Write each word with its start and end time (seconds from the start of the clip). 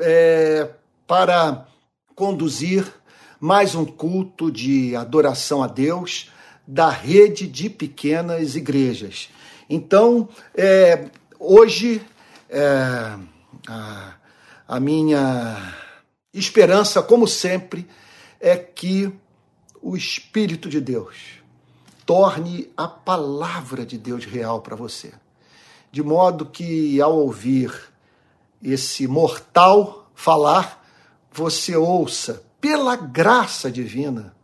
é, 0.00 0.68
para 1.06 1.66
conduzir 2.14 2.86
mais 3.40 3.74
um 3.74 3.84
culto 3.84 4.50
de 4.50 4.96
adoração 4.96 5.62
a 5.62 5.66
Deus 5.66 6.30
da 6.66 6.88
rede 6.88 7.46
de 7.46 7.68
pequenas 7.68 8.56
igrejas. 8.56 9.28
Então, 9.68 10.28
é, 10.54 11.10
hoje, 11.38 12.00
é, 12.48 12.68
a, 13.68 14.14
a 14.66 14.80
minha 14.80 15.74
esperança, 16.32 17.02
como 17.02 17.26
sempre, 17.28 17.86
é 18.40 18.56
que 18.56 19.12
o 19.80 19.96
Espírito 19.96 20.68
de 20.68 20.80
Deus 20.80 21.16
torne 22.06 22.70
a 22.76 22.88
palavra 22.88 23.84
de 23.84 23.98
Deus 23.98 24.24
real 24.24 24.60
para 24.60 24.76
você. 24.76 25.12
De 25.92 26.02
modo 26.02 26.46
que, 26.46 27.00
ao 27.00 27.16
ouvir 27.16 27.72
esse 28.64 29.06
mortal 29.06 30.10
falar, 30.14 30.82
você 31.30 31.76
ouça, 31.76 32.42
pela 32.60 32.96
graça 32.96 33.70
divina, 33.70 34.34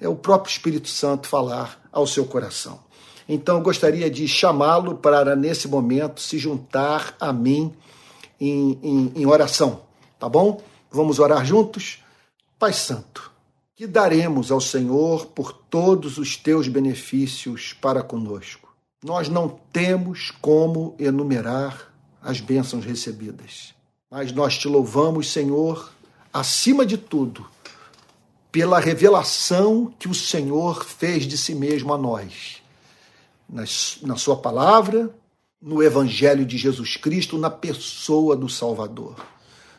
é 0.00 0.08
o 0.08 0.16
próprio 0.16 0.50
Espírito 0.50 0.88
Santo 0.88 1.28
falar 1.28 1.80
ao 1.92 2.06
seu 2.06 2.26
coração. 2.26 2.80
Então, 3.28 3.56
eu 3.56 3.62
gostaria 3.62 4.10
de 4.10 4.26
chamá-lo 4.26 4.96
para, 4.96 5.36
nesse 5.36 5.68
momento, 5.68 6.20
se 6.20 6.36
juntar 6.36 7.14
a 7.20 7.32
mim 7.32 7.72
em, 8.40 8.78
em, 8.82 9.12
em 9.14 9.26
oração, 9.26 9.82
tá 10.18 10.28
bom? 10.28 10.60
Vamos 10.90 11.18
orar 11.20 11.44
juntos? 11.46 12.02
Pai 12.58 12.72
Santo, 12.72 13.32
que 13.76 13.86
daremos 13.86 14.50
ao 14.50 14.60
Senhor 14.60 15.26
por 15.26 15.52
todos 15.52 16.18
os 16.18 16.36
teus 16.36 16.68
benefícios 16.68 17.72
para 17.72 18.02
conosco. 18.02 18.74
Nós 19.02 19.28
não 19.28 19.48
temos 19.72 20.30
como 20.40 20.94
enumerar 20.98 21.93
as 22.24 22.40
bênçãos 22.40 22.86
recebidas, 22.86 23.74
mas 24.10 24.32
nós 24.32 24.56
te 24.56 24.66
louvamos, 24.66 25.30
Senhor, 25.30 25.92
acima 26.32 26.86
de 26.86 26.96
tudo, 26.96 27.46
pela 28.50 28.80
revelação 28.80 29.92
que 29.98 30.08
o 30.08 30.14
Senhor 30.14 30.86
fez 30.86 31.26
de 31.26 31.36
si 31.36 31.54
mesmo 31.54 31.92
a 31.92 31.98
nós, 31.98 32.62
na 33.46 34.16
Sua 34.16 34.36
palavra, 34.36 35.14
no 35.60 35.82
Evangelho 35.82 36.46
de 36.46 36.56
Jesus 36.56 36.96
Cristo, 36.96 37.36
na 37.36 37.50
pessoa 37.50 38.34
do 38.34 38.48
Salvador. 38.48 39.16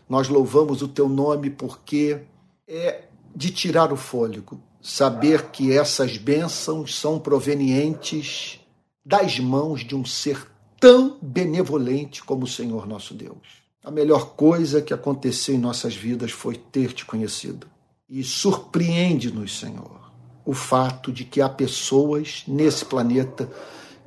Nós 0.07 0.27
louvamos 0.27 0.83
o 0.83 0.87
Teu 0.87 1.09
nome 1.09 1.49
porque 1.49 2.21
é 2.67 3.05
de 3.35 3.49
tirar 3.49 3.91
o 3.91 3.97
fôlego, 3.97 4.61
saber 4.81 5.49
que 5.49 5.75
essas 5.75 6.17
bênçãos 6.17 6.95
são 6.95 7.19
provenientes 7.19 8.59
das 9.03 9.39
mãos 9.39 9.83
de 9.83 9.95
um 9.95 10.05
ser 10.05 10.47
tão 10.79 11.17
benevolente 11.21 12.23
como 12.23 12.43
o 12.43 12.47
Senhor 12.47 12.87
nosso 12.87 13.13
Deus. 13.13 13.63
A 13.83 13.91
melhor 13.91 14.31
coisa 14.35 14.81
que 14.81 14.93
aconteceu 14.93 15.55
em 15.55 15.59
nossas 15.59 15.95
vidas 15.95 16.31
foi 16.31 16.55
ter 16.55 16.91
te 16.93 17.05
conhecido. 17.05 17.67
E 18.09 18.23
surpreende-nos, 18.23 19.59
Senhor, 19.59 20.11
o 20.43 20.53
fato 20.53 21.11
de 21.11 21.23
que 21.23 21.41
há 21.41 21.49
pessoas 21.49 22.43
nesse 22.47 22.85
planeta 22.85 23.49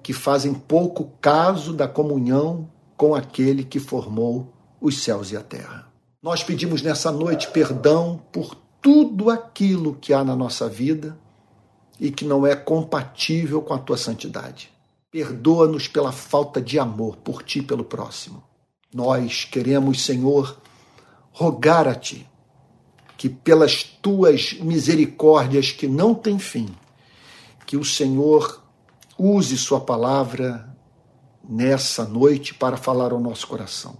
que 0.02 0.12
fazem 0.12 0.54
pouco 0.54 1.12
caso 1.20 1.72
da 1.72 1.86
comunhão 1.86 2.70
com 2.96 3.14
aquele 3.14 3.64
que 3.64 3.78
formou 3.78 4.52
os 4.80 5.02
céus 5.02 5.30
e 5.30 5.36
a 5.36 5.42
terra. 5.42 5.88
Nós 6.22 6.42
pedimos 6.42 6.82
nessa 6.82 7.12
noite 7.12 7.48
perdão 7.50 8.20
por 8.32 8.56
tudo 8.80 9.30
aquilo 9.30 9.94
que 10.00 10.12
há 10.12 10.24
na 10.24 10.34
nossa 10.34 10.68
vida 10.68 11.16
e 12.00 12.10
que 12.10 12.24
não 12.24 12.46
é 12.46 12.56
compatível 12.56 13.62
com 13.62 13.74
a 13.74 13.78
tua 13.78 13.96
santidade. 13.96 14.70
Perdoa-nos 15.10 15.88
pela 15.88 16.12
falta 16.12 16.60
de 16.60 16.78
amor 16.78 17.16
por 17.16 17.42
ti 17.42 17.60
e 17.60 17.62
pelo 17.62 17.84
próximo. 17.84 18.42
Nós 18.92 19.44
queremos, 19.44 20.04
Senhor, 20.04 20.60
rogar 21.32 21.86
a 21.86 21.94
ti 21.94 22.26
que 23.16 23.28
pelas 23.28 23.82
tuas 23.82 24.52
misericórdias 24.54 25.72
que 25.72 25.88
não 25.88 26.14
têm 26.14 26.38
fim, 26.38 26.68
que 27.66 27.76
o 27.76 27.84
Senhor 27.84 28.62
use 29.18 29.58
sua 29.58 29.80
palavra 29.80 30.72
nessa 31.46 32.04
noite 32.04 32.54
para 32.54 32.76
falar 32.76 33.12
ao 33.12 33.18
nosso 33.18 33.48
coração. 33.48 33.98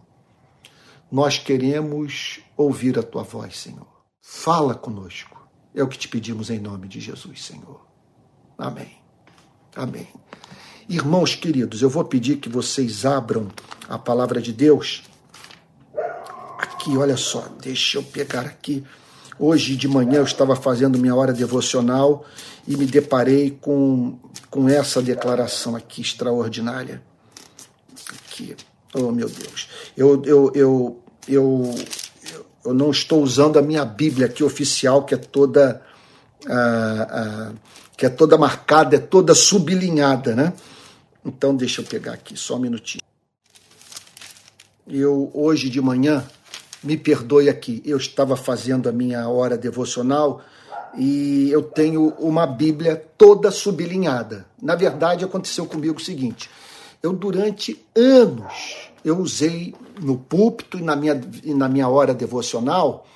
Nós 1.10 1.36
queremos 1.38 2.40
ouvir 2.56 2.98
a 2.98 3.02
tua 3.02 3.24
voz, 3.24 3.58
Senhor. 3.58 3.88
Fala 4.20 4.74
conosco. 4.74 5.48
É 5.74 5.82
o 5.82 5.88
que 5.88 5.98
te 5.98 6.06
pedimos 6.06 6.50
em 6.50 6.60
nome 6.60 6.86
de 6.86 7.00
Jesus, 7.00 7.44
Senhor. 7.44 7.86
Amém. 8.56 8.98
Amém. 9.74 10.08
Irmãos 10.88 11.34
queridos, 11.34 11.82
eu 11.82 11.90
vou 11.90 12.02
pedir 12.02 12.36
que 12.36 12.48
vocês 12.48 13.04
abram 13.04 13.48
a 13.86 13.98
palavra 13.98 14.40
de 14.40 14.54
Deus. 14.54 15.02
Aqui, 16.58 16.96
olha 16.96 17.16
só, 17.16 17.46
deixa 17.60 17.98
eu 17.98 18.02
pegar 18.02 18.46
aqui. 18.46 18.82
Hoje 19.38 19.76
de 19.76 19.86
manhã 19.86 20.16
eu 20.16 20.24
estava 20.24 20.56
fazendo 20.56 20.98
minha 20.98 21.14
hora 21.14 21.32
devocional 21.32 22.24
e 22.66 22.74
me 22.74 22.86
deparei 22.86 23.50
com, 23.60 24.18
com 24.48 24.66
essa 24.66 25.02
declaração 25.02 25.76
aqui 25.76 26.00
extraordinária. 26.00 27.02
Aqui. 28.10 28.56
Oh, 28.94 29.12
meu 29.12 29.28
Deus. 29.28 29.68
Eu, 29.94 30.22
eu, 30.24 30.52
eu, 30.54 31.02
eu 31.28 31.74
eu 32.64 32.74
não 32.74 32.90
estou 32.90 33.22
usando 33.22 33.58
a 33.58 33.62
minha 33.62 33.84
Bíblia 33.84 34.26
aqui 34.26 34.42
oficial, 34.42 35.04
que 35.04 35.14
é 35.14 35.18
toda 35.18 35.82
ah, 36.46 37.06
ah, 37.10 37.52
que 37.96 38.06
é 38.06 38.08
toda 38.08 38.38
marcada, 38.38 38.96
é 38.96 38.98
toda 38.98 39.34
sublinhada, 39.34 40.34
né? 40.34 40.52
Então 41.28 41.54
deixa 41.54 41.82
eu 41.82 41.84
pegar 41.84 42.14
aqui 42.14 42.34
só 42.38 42.56
um 42.56 42.58
minutinho. 42.58 43.02
Eu 44.86 45.30
hoje 45.34 45.68
de 45.68 45.78
manhã, 45.78 46.26
me 46.82 46.96
perdoe 46.96 47.50
aqui, 47.50 47.82
eu 47.84 47.98
estava 47.98 48.34
fazendo 48.34 48.88
a 48.88 48.92
minha 48.92 49.28
hora 49.28 49.58
devocional 49.58 50.40
e 50.96 51.50
eu 51.50 51.62
tenho 51.62 52.14
uma 52.18 52.46
Bíblia 52.46 52.96
toda 53.18 53.50
sublinhada. 53.50 54.46
Na 54.60 54.74
verdade, 54.74 55.22
aconteceu 55.22 55.66
comigo 55.66 55.98
o 55.98 56.02
seguinte: 56.02 56.48
eu 57.02 57.12
durante 57.12 57.78
anos 57.94 58.90
eu 59.04 59.18
usei 59.18 59.74
no 60.00 60.16
púlpito 60.16 60.78
e 60.78 60.82
na 60.82 60.96
minha, 60.96 61.20
e 61.44 61.52
na 61.52 61.68
minha 61.68 61.88
hora 61.88 62.14
devocional 62.14 63.06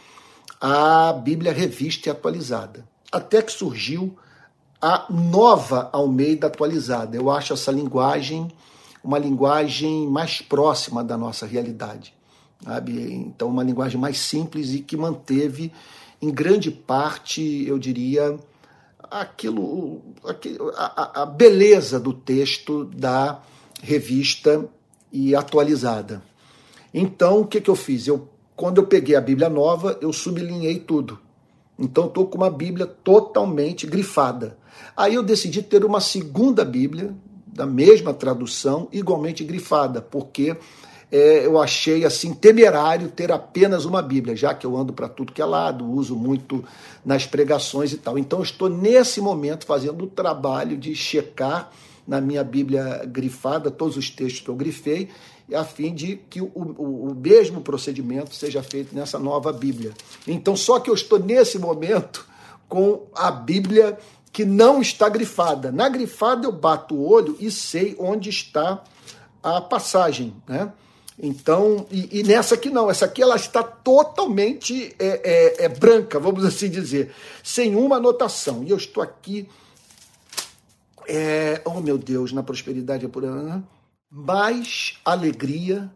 a 0.60 1.14
Bíblia 1.14 1.50
revista 1.50 2.10
e 2.10 2.12
atualizada. 2.12 2.86
Até 3.10 3.40
que 3.40 3.52
surgiu 3.52 4.14
a 4.82 5.06
nova 5.08 5.88
Almeida 5.92 6.48
atualizada. 6.48 7.16
Eu 7.16 7.30
acho 7.30 7.52
essa 7.52 7.70
linguagem 7.70 8.50
uma 9.02 9.18
linguagem 9.18 10.06
mais 10.06 10.40
próxima 10.40 11.02
da 11.02 11.16
nossa 11.16 11.46
realidade. 11.46 12.14
Sabe? 12.62 13.12
Então, 13.12 13.48
uma 13.48 13.64
linguagem 13.64 14.00
mais 14.00 14.18
simples 14.18 14.72
e 14.72 14.80
que 14.80 14.96
manteve, 14.96 15.72
em 16.20 16.30
grande 16.30 16.70
parte, 16.70 17.64
eu 17.66 17.78
diria, 17.78 18.38
aquilo, 19.10 20.00
aquilo 20.24 20.70
a, 20.76 21.22
a 21.22 21.26
beleza 21.26 21.98
do 21.98 22.12
texto 22.12 22.84
da 22.84 23.42
revista 23.82 24.64
e 25.10 25.34
atualizada. 25.34 26.22
Então, 26.94 27.40
o 27.40 27.46
que, 27.46 27.60
que 27.60 27.70
eu 27.70 27.74
fiz? 27.76 28.06
Eu, 28.06 28.28
quando 28.54 28.78
eu 28.78 28.86
peguei 28.86 29.16
a 29.16 29.20
Bíblia 29.20 29.48
nova, 29.48 29.98
eu 30.00 30.12
sublinhei 30.12 30.78
tudo. 30.78 31.18
Então, 31.76 32.06
estou 32.06 32.26
com 32.26 32.36
uma 32.36 32.50
Bíblia 32.50 32.86
totalmente 32.86 33.86
grifada. 33.86 34.56
Aí 34.96 35.14
eu 35.14 35.22
decidi 35.22 35.62
ter 35.62 35.84
uma 35.84 36.00
segunda 36.00 36.64
Bíblia, 36.64 37.14
da 37.46 37.66
mesma 37.66 38.14
tradução, 38.14 38.88
igualmente 38.92 39.44
grifada, 39.44 40.00
porque 40.00 40.56
é, 41.10 41.44
eu 41.44 41.60
achei 41.60 42.06
assim 42.06 42.32
temerário 42.32 43.08
ter 43.08 43.30
apenas 43.30 43.84
uma 43.84 44.00
Bíblia, 44.00 44.34
já 44.34 44.54
que 44.54 44.66
eu 44.66 44.74
ando 44.74 44.94
para 44.94 45.08
tudo 45.08 45.32
que 45.32 45.42
é 45.42 45.44
lado, 45.44 45.84
uso 45.84 46.16
muito 46.16 46.64
nas 47.04 47.26
pregações 47.26 47.92
e 47.92 47.98
tal. 47.98 48.18
Então, 48.18 48.42
estou 48.42 48.70
nesse 48.70 49.20
momento 49.20 49.66
fazendo 49.66 50.04
o 50.04 50.06
trabalho 50.06 50.76
de 50.78 50.94
checar 50.94 51.70
na 52.08 52.20
minha 52.20 52.42
Bíblia 52.42 53.02
grifada, 53.06 53.70
todos 53.70 53.96
os 53.98 54.08
textos 54.08 54.40
que 54.40 54.48
eu 54.48 54.56
grifei, 54.56 55.10
a 55.54 55.64
fim 55.64 55.94
de 55.94 56.16
que 56.30 56.40
o, 56.40 56.50
o, 56.54 57.10
o, 57.10 57.14
mesmo 57.14 57.60
procedimento 57.60 58.34
seja 58.34 58.62
feito 58.62 58.94
nessa 58.94 59.18
nova 59.18 59.52
Bíblia. 59.52 59.92
Então, 60.26 60.56
só 60.56 60.80
que 60.80 60.88
eu 60.88 60.94
estou 60.94 61.18
nesse 61.18 61.58
momento 61.58 62.26
com 62.68 63.06
a 63.14 63.30
Bíblia 63.30 63.98
que 64.32 64.44
não 64.44 64.80
está 64.80 65.08
grifada. 65.08 65.70
Na 65.70 65.88
grifada 65.88 66.46
eu 66.46 66.52
bato 66.52 66.94
o 66.94 67.06
olho 67.06 67.36
e 67.38 67.50
sei 67.50 67.94
onde 67.98 68.30
está 68.30 68.82
a 69.42 69.60
passagem, 69.60 70.34
né? 70.48 70.72
Então, 71.18 71.86
e, 71.90 72.20
e, 72.20 72.22
nessa 72.22 72.54
aqui 72.54 72.70
não, 72.70 72.90
essa 72.90 73.04
aqui 73.04 73.22
ela 73.22 73.36
está 73.36 73.62
totalmente 73.62 74.96
é, 74.98 75.58
é, 75.60 75.64
é 75.66 75.68
branca, 75.68 76.18
vamos 76.18 76.44
assim 76.44 76.70
dizer, 76.70 77.14
sem 77.44 77.76
uma 77.76 77.96
anotação. 77.96 78.64
E 78.64 78.70
eu 78.70 78.76
estou 78.76 79.02
aqui 79.02 79.46
é, 81.06 81.60
oh 81.64 81.80
meu 81.80 81.98
Deus, 81.98 82.32
na 82.32 82.42
prosperidade 82.42 83.04
apurada, 83.04 83.62
mais 84.10 84.98
alegria 85.04 85.92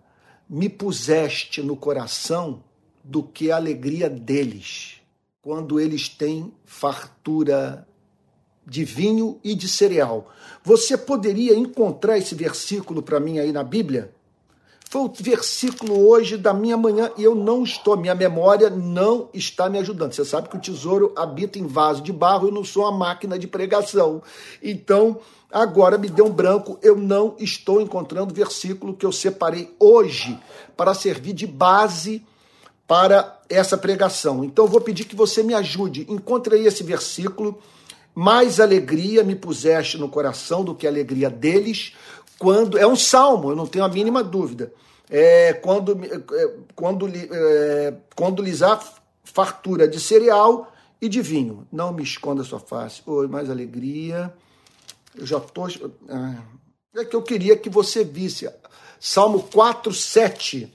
me 0.48 0.68
puseste 0.68 1.62
no 1.62 1.76
coração 1.76 2.62
do 3.02 3.22
que 3.22 3.50
a 3.50 3.56
alegria 3.56 4.08
deles, 4.08 5.00
quando 5.40 5.78
eles 5.78 6.08
têm 6.08 6.52
fartura 6.64 7.86
de 8.66 8.84
vinho 8.84 9.38
e 9.44 9.54
de 9.54 9.68
cereal. 9.68 10.28
Você 10.64 10.98
poderia 10.98 11.54
encontrar 11.54 12.18
esse 12.18 12.34
versículo 12.34 13.00
para 13.00 13.20
mim 13.20 13.38
aí 13.38 13.52
na 13.52 13.62
Bíblia? 13.62 14.12
Foi 14.88 15.02
o 15.02 15.12
versículo 15.12 16.08
hoje 16.08 16.36
da 16.36 16.54
minha 16.54 16.76
manhã 16.76 17.10
e 17.16 17.24
eu 17.24 17.34
não 17.34 17.64
estou, 17.64 17.96
minha 17.96 18.14
memória 18.14 18.70
não 18.70 19.28
está 19.34 19.68
me 19.68 19.78
ajudando. 19.78 20.12
Você 20.12 20.24
sabe 20.24 20.48
que 20.48 20.56
o 20.56 20.60
tesouro 20.60 21.12
habita 21.16 21.58
em 21.58 21.66
vaso 21.66 22.02
de 22.02 22.12
barro, 22.12 22.48
eu 22.48 22.52
não 22.52 22.64
sou 22.64 22.84
uma 22.84 22.92
máquina 22.92 23.36
de 23.36 23.48
pregação. 23.48 24.22
Então, 24.62 25.18
agora 25.52 25.98
me 25.98 26.08
deu 26.08 26.26
um 26.26 26.32
branco, 26.32 26.78
eu 26.82 26.96
não 26.96 27.34
estou 27.38 27.80
encontrando 27.80 28.32
o 28.32 28.36
versículo 28.36 28.94
que 28.94 29.04
eu 29.04 29.10
separei 29.10 29.74
hoje 29.78 30.38
para 30.76 30.94
servir 30.94 31.32
de 31.32 31.48
base 31.48 32.24
para 32.86 33.40
essa 33.48 33.76
pregação. 33.76 34.44
Então, 34.44 34.66
eu 34.66 34.70
vou 34.70 34.80
pedir 34.80 35.04
que 35.04 35.16
você 35.16 35.42
me 35.42 35.52
ajude. 35.52 36.06
Encontre 36.08 36.54
aí 36.54 36.66
esse 36.66 36.84
versículo. 36.84 37.58
Mais 38.16 38.58
alegria 38.58 39.22
me 39.22 39.36
puseste 39.36 39.98
no 39.98 40.08
coração 40.08 40.64
do 40.64 40.74
que 40.74 40.86
a 40.86 40.90
alegria 40.90 41.30
deles 41.30 41.92
quando 42.38 42.76
é 42.78 42.86
um 42.86 42.96
salmo, 42.96 43.50
eu 43.50 43.56
não 43.56 43.66
tenho 43.66 43.84
a 43.84 43.88
mínima 43.88 44.22
dúvida. 44.22 44.72
É, 45.08 45.52
quando, 45.54 45.92
é, 46.04 46.54
quando, 46.74 47.08
é, 47.08 47.94
quando 48.14 48.42
lhes 48.42 48.62
há 48.62 48.78
fartura 49.24 49.88
de 49.88 50.00
cereal 50.00 50.72
e 51.00 51.08
de 51.08 51.22
vinho. 51.22 51.66
Não 51.70 51.92
me 51.92 52.02
esconda 52.02 52.44
sua 52.44 52.58
face. 52.58 53.02
Oi, 53.06 53.26
mais 53.26 53.48
alegria. 53.48 54.32
Eu 55.14 55.26
já 55.26 55.38
estou. 55.38 55.68
É 56.94 57.04
que 57.04 57.16
eu 57.16 57.22
queria 57.22 57.56
que 57.56 57.70
você 57.70 58.04
visse. 58.04 58.50
Salmo 58.98 59.44
4, 59.44 59.92
7. 59.92 60.74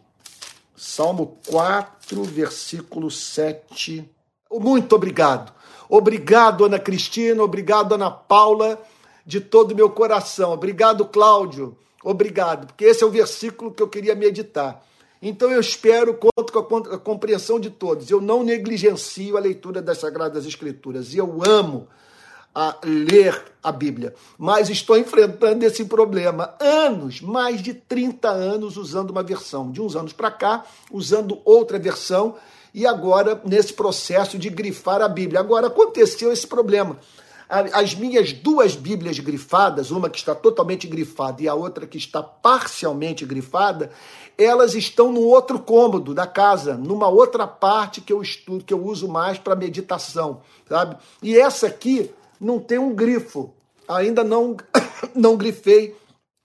Salmo 0.75 1.37
4, 1.47 2.23
versículo 2.23 3.11
7. 3.11 4.09
Muito 4.51 4.95
obrigado. 4.95 5.53
Obrigado, 5.93 6.63
Ana 6.63 6.79
Cristina. 6.79 7.43
Obrigado, 7.43 7.95
Ana 7.95 8.09
Paula 8.09 8.81
de 9.25 9.41
todo 9.41 9.73
o 9.73 9.75
meu 9.75 9.89
coração. 9.89 10.53
Obrigado, 10.53 11.05
Cláudio. 11.05 11.77
Obrigado, 12.01 12.67
porque 12.67 12.85
esse 12.85 13.03
é 13.03 13.05
o 13.05 13.11
versículo 13.11 13.71
que 13.71 13.83
eu 13.83 13.89
queria 13.89 14.15
meditar. 14.15 14.81
Então 15.21 15.51
eu 15.51 15.59
espero, 15.59 16.15
conto 16.15 16.53
com 16.53 16.77
a 16.77 16.97
compreensão 16.97 17.59
de 17.59 17.69
todos. 17.69 18.09
Eu 18.09 18.21
não 18.21 18.41
negligencio 18.41 19.35
a 19.35 19.39
leitura 19.41 19.81
das 19.81 19.97
Sagradas 19.97 20.45
Escrituras. 20.45 21.13
E 21.13 21.17
eu 21.17 21.41
amo 21.45 21.89
a 22.55 22.77
ler 22.83 23.53
a 23.61 23.71
Bíblia. 23.71 24.15
Mas 24.37 24.69
estou 24.69 24.97
enfrentando 24.97 25.65
esse 25.65 25.83
problema. 25.83 26.55
Anos, 26.59 27.19
mais 27.19 27.61
de 27.61 27.73
30 27.73 28.29
anos 28.29 28.77
usando 28.77 29.11
uma 29.11 29.23
versão. 29.23 29.69
De 29.69 29.81
uns 29.81 29.95
anos 29.95 30.13
para 30.13 30.31
cá, 30.31 30.63
usando 30.89 31.39
outra 31.43 31.77
versão. 31.77 32.35
E 32.73 32.85
agora, 32.85 33.41
nesse 33.45 33.73
processo 33.73 34.37
de 34.37 34.49
grifar 34.49 35.01
a 35.01 35.07
Bíblia. 35.07 35.39
Agora, 35.39 35.67
aconteceu 35.67 36.31
esse 36.31 36.47
problema 36.47 36.97
as 37.73 37.93
minhas 37.93 38.31
duas 38.31 38.77
Bíblias 38.77 39.19
grifadas, 39.19 39.91
uma 39.91 40.09
que 40.09 40.17
está 40.17 40.33
totalmente 40.33 40.87
grifada 40.87 41.41
e 41.41 41.49
a 41.49 41.53
outra 41.53 41.85
que 41.85 41.97
está 41.97 42.23
parcialmente 42.23 43.25
grifada, 43.25 43.91
elas 44.37 44.73
estão 44.73 45.11
no 45.11 45.19
outro 45.19 45.59
cômodo 45.59 46.13
da 46.13 46.25
casa, 46.25 46.75
numa 46.75 47.09
outra 47.09 47.45
parte 47.45 47.99
que 47.99 48.13
eu 48.13 48.21
estudo, 48.21 48.63
que 48.63 48.73
eu 48.73 48.81
uso 48.81 49.09
mais 49.09 49.37
para 49.37 49.53
meditação, 49.53 50.41
sabe? 50.67 50.95
E 51.21 51.37
essa 51.37 51.67
aqui 51.67 52.09
não 52.39 52.57
tem 52.57 52.79
um 52.79 52.95
grifo. 52.95 53.53
Ainda 53.85 54.23
não 54.23 54.55
não 55.13 55.35
grifei 55.35 55.93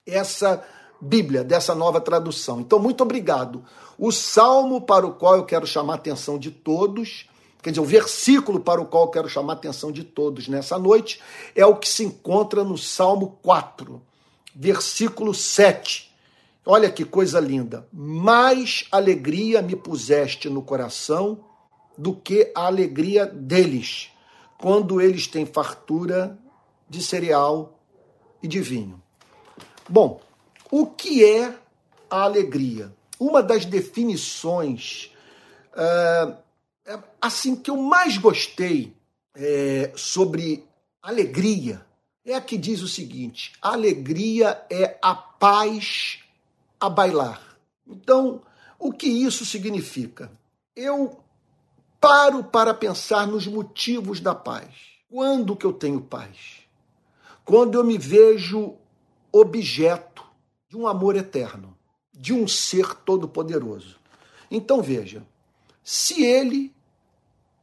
essa 0.05 0.61
Bíblia 0.99 1.43
dessa 1.43 1.75
nova 1.75 2.01
tradução. 2.01 2.59
Então, 2.59 2.79
muito 2.79 3.01
obrigado. 3.01 3.63
O 3.97 4.11
salmo 4.11 4.81
para 4.81 5.05
o 5.05 5.13
qual 5.13 5.35
eu 5.35 5.45
quero 5.45 5.67
chamar 5.67 5.93
a 5.93 5.97
atenção 5.97 6.37
de 6.37 6.51
todos 6.51 7.27
Quer 7.61 7.71
dizer, 7.71 7.81
o 7.81 7.85
versículo 7.85 8.59
para 8.59 8.79
o 8.79 8.85
qual 8.85 9.03
eu 9.03 9.09
quero 9.09 9.27
chamar 9.27 9.53
a 9.53 9.55
atenção 9.57 9.91
de 9.91 10.03
todos 10.03 10.47
nessa 10.47 10.79
noite 10.79 11.19
é 11.53 11.65
o 11.65 11.75
que 11.75 11.89
se 11.89 12.05
encontra 12.05 12.63
no 12.63 12.77
Salmo 12.77 13.39
4, 13.41 14.01
versículo 14.55 15.33
7. 15.33 16.09
Olha 16.65 16.89
que 16.89 17.03
coisa 17.03 17.39
linda. 17.39 17.87
Mais 17.91 18.85
alegria 18.89 19.61
me 19.61 19.75
puseste 19.75 20.49
no 20.49 20.61
coração 20.61 21.43
do 21.97 22.13
que 22.13 22.51
a 22.55 22.67
alegria 22.67 23.25
deles, 23.25 24.11
quando 24.57 25.01
eles 25.01 25.27
têm 25.27 25.45
fartura 25.45 26.37
de 26.89 27.01
cereal 27.01 27.79
e 28.41 28.47
de 28.47 28.61
vinho. 28.61 29.01
Bom, 29.89 30.21
o 30.71 30.87
que 30.87 31.23
é 31.23 31.55
a 32.09 32.23
alegria? 32.23 32.93
Uma 33.19 33.41
das 33.41 33.65
definições 33.65 35.11
uh, 35.73 36.37
assim 37.21 37.55
que 37.55 37.69
eu 37.69 37.77
mais 37.77 38.17
gostei 38.17 38.95
é, 39.35 39.91
sobre 39.95 40.63
alegria 41.01 41.85
é 42.25 42.35
a 42.35 42.41
que 42.41 42.57
diz 42.57 42.81
o 42.81 42.87
seguinte: 42.87 43.53
alegria 43.61 44.65
é 44.69 44.97
a 45.01 45.15
paz 45.15 46.19
a 46.79 46.89
bailar. 46.89 47.41
Então, 47.87 48.41
o 48.77 48.91
que 48.91 49.07
isso 49.07 49.45
significa? 49.45 50.31
Eu 50.75 51.19
paro 51.99 52.43
para 52.43 52.73
pensar 52.73 53.25
nos 53.25 53.47
motivos 53.47 54.19
da 54.19 54.35
paz. 54.35 54.67
Quando 55.09 55.55
que 55.55 55.65
eu 55.65 55.73
tenho 55.73 56.01
paz? 56.01 56.37
Quando 57.45 57.75
eu 57.75 57.83
me 57.83 57.97
vejo 57.97 58.75
objeto 59.31 60.26
de 60.77 60.83
um 60.83 60.87
amor 60.87 61.15
eterno, 61.15 61.75
de 62.13 62.33
um 62.33 62.47
ser 62.47 62.93
todo-poderoso. 62.93 63.99
Então 64.49 64.79
veja, 64.79 65.25
se 65.83 66.23
ele 66.23 66.71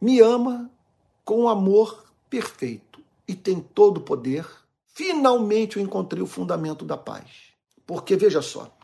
me 0.00 0.20
ama 0.20 0.68
com 1.24 1.48
amor 1.48 2.04
perfeito 2.28 3.00
e 3.28 3.34
tem 3.36 3.60
todo 3.60 3.98
o 3.98 4.00
poder, 4.00 4.44
finalmente 4.86 5.76
eu 5.76 5.82
encontrei 5.82 6.20
o 6.20 6.26
fundamento 6.26 6.84
da 6.84 6.96
paz. 6.96 7.52
Porque 7.86 8.16
veja 8.16 8.42
só, 8.42 8.76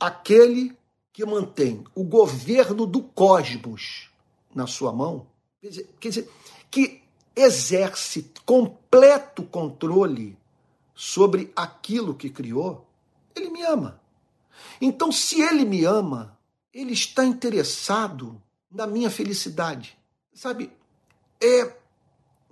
aquele 0.00 0.76
que 1.12 1.24
mantém 1.24 1.84
o 1.94 2.02
governo 2.02 2.84
do 2.84 3.00
cosmos 3.00 4.10
na 4.52 4.66
sua 4.66 4.92
mão, 4.92 5.28
quer 5.60 5.68
dizer, 5.68 5.90
quer 6.00 6.08
dizer 6.08 6.30
que 6.68 7.00
exerce 7.36 8.28
completo 8.44 9.44
controle 9.44 10.36
sobre 10.96 11.52
aquilo 11.54 12.12
que 12.12 12.28
criou, 12.28 12.87
ele 13.38 13.50
me 13.50 13.62
ama. 13.62 14.00
Então, 14.80 15.10
se 15.10 15.40
ele 15.40 15.64
me 15.64 15.84
ama, 15.84 16.38
ele 16.72 16.92
está 16.92 17.24
interessado 17.24 18.40
na 18.70 18.86
minha 18.86 19.10
felicidade 19.10 19.98
sabe, 20.38 20.70
é 21.42 21.76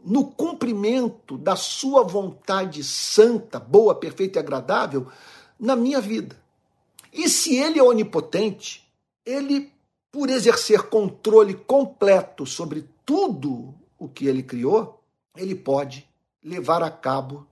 no 0.05 0.27
cumprimento 0.27 1.39
da 1.39 1.55
sua 1.55 2.03
vontade 2.03 2.83
santa, 2.83 3.61
boa, 3.61 3.95
perfeita 3.95 4.39
e 4.39 4.43
agradável 4.43 5.07
na 5.59 5.77
minha 5.77 6.01
vida. 6.01 6.37
E 7.13 7.29
se 7.29 7.57
ele 7.57 7.79
é 7.79 7.83
onipotente, 7.83 8.85
ele, 9.25 9.73
por 10.11 10.29
exercer 10.29 10.83
controle 10.89 11.55
completo 11.55 12.45
sobre 12.45 12.89
tudo 13.05 13.73
o 13.97 14.09
que 14.09 14.27
ele 14.27 14.43
criou, 14.43 15.01
ele 15.37 15.55
pode 15.55 16.09
levar 16.43 16.83
a 16.83 16.91
cabo 16.91 17.47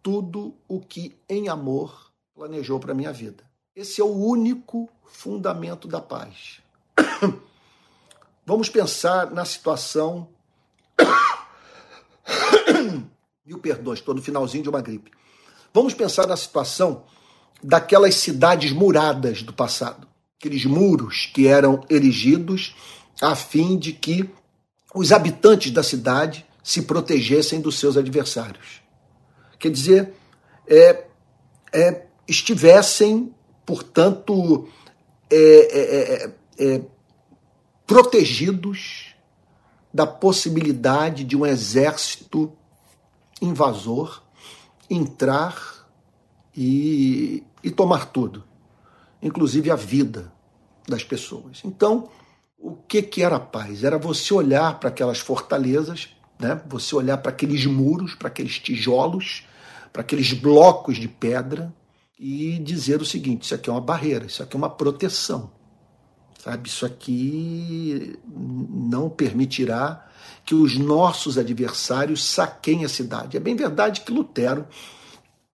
tudo 0.00 0.54
o 0.68 0.80
que 0.80 1.16
em 1.28 1.48
amor 1.48 2.11
planejou 2.42 2.80
para 2.80 2.90
a 2.90 2.94
minha 2.94 3.12
vida. 3.12 3.44
Esse 3.74 4.00
é 4.00 4.04
o 4.04 4.12
único 4.12 4.90
fundamento 5.04 5.86
da 5.86 6.00
paz. 6.00 6.60
Vamos 8.44 8.68
pensar 8.68 9.30
na 9.30 9.44
situação. 9.44 10.28
Mil 13.46 13.60
perdões, 13.60 14.00
estou 14.00 14.12
no 14.12 14.20
finalzinho 14.20 14.64
de 14.64 14.68
uma 14.68 14.80
gripe. 14.80 15.12
Vamos 15.72 15.94
pensar 15.94 16.26
na 16.26 16.36
situação 16.36 17.04
daquelas 17.62 18.16
cidades 18.16 18.72
muradas 18.72 19.44
do 19.44 19.52
passado, 19.52 20.08
aqueles 20.36 20.64
muros 20.64 21.30
que 21.32 21.46
eram 21.46 21.84
erigidos 21.88 22.74
a 23.20 23.36
fim 23.36 23.78
de 23.78 23.92
que 23.92 24.28
os 24.92 25.12
habitantes 25.12 25.70
da 25.70 25.84
cidade 25.84 26.44
se 26.60 26.82
protegessem 26.82 27.60
dos 27.60 27.78
seus 27.78 27.96
adversários. 27.96 28.82
Quer 29.60 29.70
dizer, 29.70 30.12
é, 30.66 31.06
é, 31.72 32.06
estivessem, 32.26 33.34
portanto, 33.64 34.68
é, 35.30 35.36
é, 35.36 36.24
é, 36.24 36.74
é 36.74 36.82
protegidos 37.86 39.14
da 39.92 40.06
possibilidade 40.06 41.24
de 41.24 41.36
um 41.36 41.44
exército 41.44 42.52
invasor 43.40 44.22
entrar 44.88 45.86
e, 46.56 47.42
e 47.62 47.70
tomar 47.70 48.06
tudo, 48.06 48.44
inclusive 49.20 49.70
a 49.70 49.76
vida 49.76 50.32
das 50.88 51.02
pessoas. 51.02 51.60
Então, 51.64 52.08
o 52.58 52.74
que, 52.74 53.02
que 53.02 53.22
era 53.22 53.40
paz? 53.40 53.84
Era 53.84 53.98
você 53.98 54.32
olhar 54.32 54.78
para 54.78 54.88
aquelas 54.88 55.18
fortalezas, 55.18 56.10
né? 56.38 56.60
você 56.66 56.94
olhar 56.94 57.18
para 57.18 57.30
aqueles 57.30 57.66
muros, 57.66 58.14
para 58.14 58.28
aqueles 58.28 58.58
tijolos, 58.58 59.46
para 59.92 60.02
aqueles 60.02 60.32
blocos 60.32 60.96
de 60.96 61.08
pedra 61.08 61.74
e 62.22 62.56
dizer 62.60 63.02
o 63.02 63.04
seguinte: 63.04 63.42
isso 63.42 63.54
aqui 63.54 63.68
é 63.68 63.72
uma 63.72 63.80
barreira, 63.80 64.26
isso 64.26 64.42
aqui 64.44 64.54
é 64.54 64.58
uma 64.58 64.70
proteção. 64.70 65.50
Sabe, 66.38 66.68
isso 66.68 66.86
aqui 66.86 68.18
não 68.26 69.10
permitirá 69.10 70.08
que 70.44 70.54
os 70.54 70.76
nossos 70.76 71.36
adversários 71.38 72.24
saquem 72.24 72.84
a 72.84 72.88
cidade. 72.88 73.36
É 73.36 73.40
bem 73.40 73.54
verdade 73.54 74.00
que 74.00 74.12
Lutero, 74.12 74.66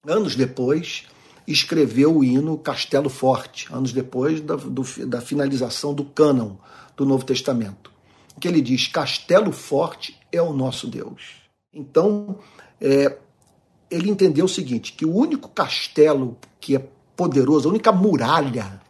anos 0.06 0.34
depois, 0.34 1.04
escreveu 1.46 2.16
o 2.16 2.24
hino 2.24 2.56
Castelo 2.56 3.10
Forte, 3.10 3.66
anos 3.72 3.92
depois 3.92 4.40
da, 4.40 4.56
do, 4.56 4.82
da 5.06 5.20
finalização 5.20 5.92
do 5.94 6.04
cânon 6.04 6.56
do 6.96 7.04
Novo 7.04 7.24
Testamento, 7.24 7.90
que 8.40 8.48
ele 8.48 8.60
diz: 8.60 8.88
Castelo 8.88 9.52
Forte 9.52 10.18
é 10.30 10.40
o 10.40 10.52
nosso 10.52 10.86
Deus. 10.86 11.38
Então, 11.72 12.38
é, 12.80 13.18
ele 13.90 14.10
entendeu 14.10 14.44
o 14.44 14.48
seguinte: 14.48 14.92
que 14.92 15.04
o 15.04 15.14
único 15.14 15.48
castelo 15.48 16.36
que 16.60 16.76
é 16.76 16.82
poderoso, 17.16 17.68
a 17.68 17.72
única 17.72 17.92
muralha 17.92 18.80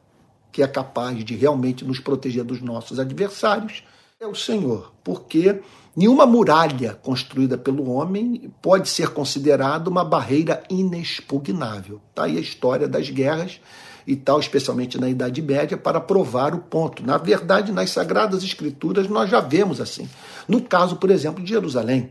que 0.53 0.63
é 0.63 0.67
capaz 0.67 1.25
de 1.25 1.37
realmente 1.37 1.85
nos 1.85 2.01
proteger 2.01 2.43
dos 2.43 2.61
nossos 2.61 2.99
adversários 2.99 3.85
é 4.21 4.27
o 4.27 4.35
Senhor, 4.35 4.93
porque 5.05 5.61
nenhuma 5.95 6.27
muralha 6.27 6.95
construída 6.95 7.57
pelo 7.57 7.91
homem 7.91 8.51
pode 8.61 8.89
ser 8.89 9.11
considerada 9.11 9.89
uma 9.89 10.05
barreira 10.05 10.65
inexpugnável. 10.69 12.01
Está 12.11 12.25
aí 12.25 12.37
a 12.37 12.41
história 12.41 12.89
das 12.89 13.09
guerras 13.09 13.61
e 14.05 14.17
tal, 14.17 14.41
especialmente 14.41 14.99
na 14.99 15.09
Idade 15.09 15.41
Média, 15.41 15.77
para 15.77 16.01
provar 16.01 16.55
o 16.55 16.59
ponto. 16.59 17.07
Na 17.07 17.17
verdade, 17.17 17.71
nas 17.71 17.91
Sagradas 17.91 18.43
Escrituras 18.43 19.09
nós 19.09 19.31
já 19.31 19.39
vemos 19.39 19.81
assim. 19.81 20.09
No 20.49 20.61
caso, 20.63 20.97
por 20.97 21.11
exemplo, 21.11 21.45
de 21.45 21.51
Jerusalém, 21.51 22.11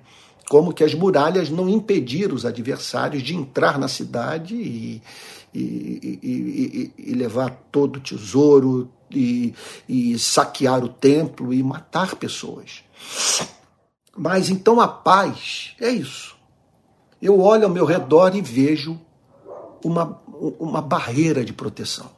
como 0.50 0.74
que 0.74 0.84
as 0.84 0.94
muralhas 0.94 1.50
não 1.50 1.68
impediram 1.68 2.36
os 2.36 2.46
adversários 2.46 3.22
de 3.22 3.36
entrar 3.36 3.78
na 3.78 3.88
cidade 3.88 4.56
e, 4.56 5.02
e, 5.54 6.20
e, 6.24 6.94
e 6.98 7.14
levar 7.14 7.50
todo 7.72 7.98
o 7.98 8.02
tesouro, 8.02 8.90
e, 9.12 9.54
e 9.88 10.18
saquear 10.20 10.84
o 10.84 10.90
templo 10.90 11.54
e 11.54 11.64
matar 11.64 12.16
pessoas. 12.16 12.84
Mas 14.16 14.50
então 14.50 14.80
a 14.80 14.88
paz 14.88 15.76
é 15.80 15.90
isso. 15.90 16.36
Eu 17.22 17.40
olho 17.40 17.66
ao 17.66 17.70
meu 17.70 17.86
redor 17.86 18.36
e 18.36 18.42
vejo 18.42 19.00
uma, 19.84 20.22
uma 20.60 20.82
barreira 20.82 21.44
de 21.44 21.54
proteção. 21.54 22.10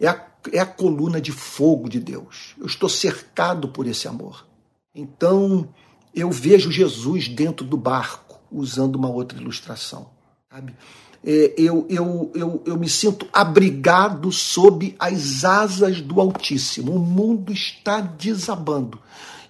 É 0.00 0.08
a, 0.08 0.26
é 0.52 0.58
a 0.58 0.66
coluna 0.66 1.20
de 1.20 1.32
fogo 1.32 1.88
de 1.88 2.00
Deus. 2.00 2.54
Eu 2.58 2.66
estou 2.66 2.88
cercado 2.88 3.68
por 3.68 3.86
esse 3.86 4.06
amor. 4.06 4.46
Então 4.94 5.68
eu 6.16 6.30
vejo 6.30 6.72
Jesus 6.72 7.28
dentro 7.28 7.66
do 7.66 7.76
barco, 7.76 8.40
usando 8.50 8.96
uma 8.96 9.10
outra 9.10 9.38
ilustração. 9.38 10.08
Sabe? 10.50 10.74
É, 11.22 11.54
eu, 11.58 11.86
eu, 11.90 12.30
eu, 12.34 12.62
eu 12.64 12.78
me 12.78 12.88
sinto 12.88 13.28
abrigado 13.32 14.32
sob 14.32 14.96
as 14.98 15.44
asas 15.44 16.00
do 16.00 16.18
Altíssimo. 16.18 16.94
O 16.94 16.98
mundo 16.98 17.52
está 17.52 18.00
desabando. 18.00 18.98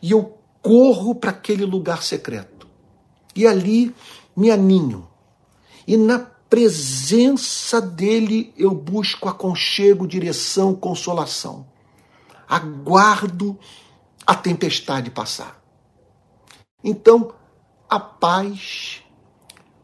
E 0.03 0.11
eu 0.11 0.37
corro 0.61 1.15
para 1.15 1.31
aquele 1.31 1.65
lugar 1.65 2.03
secreto. 2.03 2.67
E 3.35 3.47
ali 3.47 3.95
me 4.37 4.51
aninho. 4.51 5.07
E 5.87 5.97
na 5.97 6.19
presença 6.19 7.81
dele 7.81 8.53
eu 8.57 8.75
busco 8.75 9.29
aconchego, 9.29 10.07
direção, 10.07 10.75
consolação. 10.75 11.67
Aguardo 12.49 13.57
a 14.27 14.35
tempestade 14.35 15.11
passar. 15.11 15.63
Então, 16.89 17.35
a 17.91 17.99
paz 17.99 19.03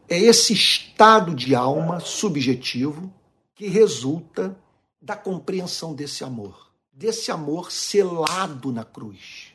é 0.07 0.17
esse 0.17 0.53
estado 0.53 1.35
de 1.35 1.53
alma 1.53 1.99
subjetivo 1.99 3.13
que 3.53 3.67
resulta 3.67 4.57
da 5.01 5.13
compreensão 5.13 5.93
desse 5.93 6.23
amor, 6.23 6.71
desse 6.93 7.29
amor 7.29 7.73
selado 7.73 8.71
na 8.71 8.85
cruz, 8.85 9.53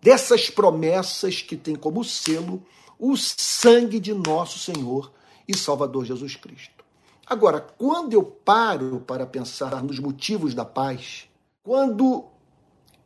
dessas 0.00 0.50
promessas 0.50 1.40
que 1.40 1.56
tem 1.56 1.76
como 1.76 2.02
selo 2.02 2.60
o 2.98 3.16
sangue 3.16 4.00
de 4.00 4.12
nosso 4.12 4.58
Senhor 4.58 5.12
e 5.46 5.56
Salvador 5.56 6.04
Jesus 6.04 6.34
Cristo. 6.34 6.84
Agora, 7.24 7.60
quando 7.60 8.14
eu 8.14 8.24
paro 8.24 8.98
para 9.06 9.24
pensar 9.24 9.84
nos 9.84 10.00
motivos 10.00 10.52
da 10.52 10.64
paz, 10.64 11.28
quando 11.62 12.24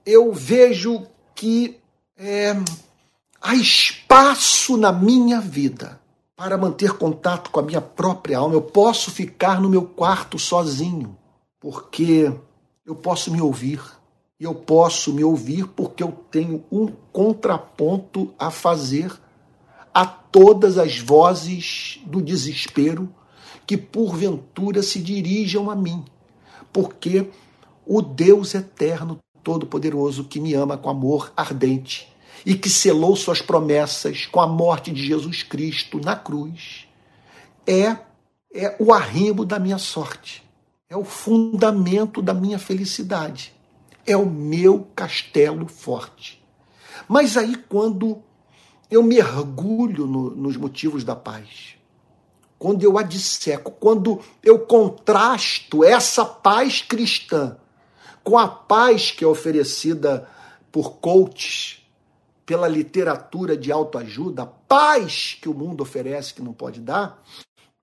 eu 0.06 0.32
vejo 0.32 1.06
que 1.34 1.78
é, 2.16 2.54
há 3.46 3.54
espaço 3.54 4.76
na 4.76 4.90
minha 4.90 5.40
vida 5.40 6.00
para 6.34 6.58
manter 6.58 6.94
contato 6.94 7.48
com 7.50 7.60
a 7.60 7.62
minha 7.62 7.80
própria 7.80 8.38
alma. 8.38 8.56
Eu 8.56 8.62
posso 8.62 9.08
ficar 9.12 9.60
no 9.60 9.68
meu 9.68 9.82
quarto 9.82 10.36
sozinho, 10.36 11.16
porque 11.60 12.32
eu 12.84 12.96
posso 12.96 13.30
me 13.30 13.40
ouvir. 13.40 13.80
E 14.40 14.44
eu 14.44 14.54
posso 14.54 15.12
me 15.12 15.22
ouvir 15.22 15.68
porque 15.68 16.02
eu 16.02 16.10
tenho 16.28 16.64
um 16.72 16.88
contraponto 17.12 18.34
a 18.36 18.50
fazer 18.50 19.12
a 19.94 20.04
todas 20.04 20.76
as 20.76 20.98
vozes 20.98 22.00
do 22.04 22.20
desespero 22.20 23.08
que 23.64 23.76
porventura 23.76 24.82
se 24.82 24.98
dirijam 25.00 25.70
a 25.70 25.76
mim. 25.76 26.04
Porque 26.72 27.30
o 27.86 28.02
Deus 28.02 28.54
eterno, 28.56 29.18
todo-poderoso, 29.44 30.24
que 30.24 30.40
me 30.40 30.52
ama 30.52 30.76
com 30.76 30.90
amor 30.90 31.32
ardente, 31.36 32.12
e 32.46 32.54
que 32.54 32.70
selou 32.70 33.16
suas 33.16 33.42
promessas 33.42 34.24
com 34.26 34.40
a 34.40 34.46
morte 34.46 34.92
de 34.92 35.04
Jesus 35.04 35.42
Cristo 35.42 35.98
na 35.98 36.14
cruz, 36.14 36.86
é, 37.66 37.96
é 38.54 38.76
o 38.78 38.94
arrimo 38.94 39.44
da 39.44 39.58
minha 39.58 39.78
sorte, 39.78 40.44
é 40.88 40.96
o 40.96 41.02
fundamento 41.02 42.22
da 42.22 42.32
minha 42.32 42.56
felicidade, 42.56 43.52
é 44.06 44.16
o 44.16 44.24
meu 44.24 44.86
castelo 44.94 45.66
forte. 45.66 46.40
Mas 47.08 47.36
aí, 47.36 47.56
quando 47.68 48.22
eu 48.88 49.02
mergulho 49.02 50.06
no, 50.06 50.30
nos 50.30 50.56
motivos 50.56 51.02
da 51.02 51.16
paz, 51.16 51.74
quando 52.60 52.84
eu 52.84 52.96
a 52.96 53.02
disseco, 53.02 53.72
quando 53.72 54.20
eu 54.40 54.60
contrasto 54.60 55.82
essa 55.82 56.24
paz 56.24 56.80
cristã 56.80 57.56
com 58.22 58.38
a 58.38 58.46
paz 58.46 59.10
que 59.10 59.24
é 59.24 59.26
oferecida 59.26 60.28
por 60.70 60.92
coaches 60.98 61.84
pela 62.46 62.68
literatura 62.68 63.56
de 63.56 63.72
autoajuda, 63.72 64.44
a 64.44 64.46
paz 64.46 65.36
que 65.42 65.48
o 65.48 65.54
mundo 65.54 65.82
oferece 65.82 66.32
que 66.32 66.40
não 66.40 66.52
pode 66.52 66.80
dar, 66.80 67.20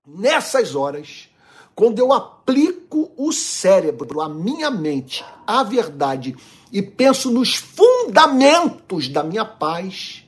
nessas 0.06 0.74
horas, 0.74 1.28
quando 1.74 1.98
eu 1.98 2.12
aplico 2.12 3.12
o 3.16 3.30
cérebro, 3.30 4.22
a 4.22 4.28
minha 4.28 4.70
mente, 4.70 5.24
à 5.46 5.62
verdade 5.62 6.34
e 6.72 6.82
penso 6.82 7.30
nos 7.30 7.54
fundamentos 7.54 9.08
da 9.08 9.22
minha 9.22 9.44
paz, 9.44 10.24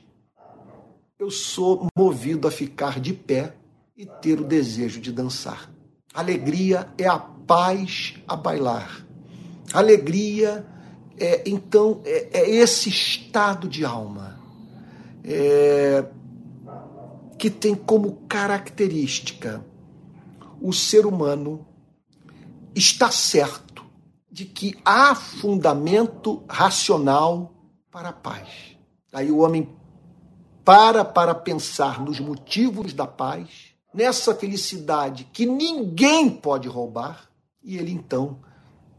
eu 1.19 1.31
sou 1.31 1.87
movido 1.97 2.47
a 2.47 2.51
ficar 2.51 2.99
de 2.99 3.11
pé 3.11 3.53
e 3.97 4.05
ter 4.05 4.39
o 4.39 4.45
desejo 4.45 5.01
de 5.01 5.11
dançar. 5.11 5.69
Alegria 6.13 6.87
é 6.97 7.07
a 7.07 7.17
paz 7.17 8.15
a 8.27 8.35
bailar. 8.35 9.05
Alegria 9.73 10.65
é, 11.19 11.43
então, 11.47 12.01
é, 12.05 12.29
é, 12.39 12.49
esse 12.49 12.89
estado 12.89 13.67
de 13.67 13.83
alma 13.83 14.39
é, 15.23 16.05
que 17.37 17.49
tem 17.49 17.75
como 17.75 18.23
característica 18.27 19.65
o 20.61 20.73
ser 20.73 21.05
humano 21.05 21.65
está 22.75 23.11
certo 23.11 23.85
de 24.31 24.45
que 24.45 24.75
há 24.83 25.15
fundamento 25.15 26.43
racional 26.47 27.53
para 27.91 28.09
a 28.09 28.13
paz. 28.13 28.77
Aí 29.13 29.31
o 29.31 29.39
homem 29.39 29.69
para 30.63 31.05
para 31.05 31.33
pensar 31.33 32.01
nos 32.01 32.19
motivos 32.19 32.93
da 32.93 33.07
paz, 33.07 33.73
nessa 33.93 34.35
felicidade 34.35 35.27
que 35.31 35.45
ninguém 35.45 36.29
pode 36.29 36.67
roubar, 36.67 37.29
e 37.63 37.77
ele 37.77 37.91
então 37.91 38.39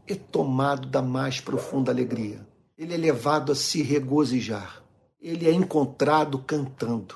é 0.09 0.15
tomado 0.15 0.87
da 0.87 1.01
mais 1.01 1.39
profunda 1.39 1.91
alegria. 1.91 2.45
Ele 2.77 2.93
é 2.93 2.97
levado 2.97 3.51
a 3.51 3.55
se 3.55 3.81
regozijar. 3.83 4.81
Ele 5.21 5.47
é 5.47 5.53
encontrado 5.53 6.39
cantando, 6.39 7.13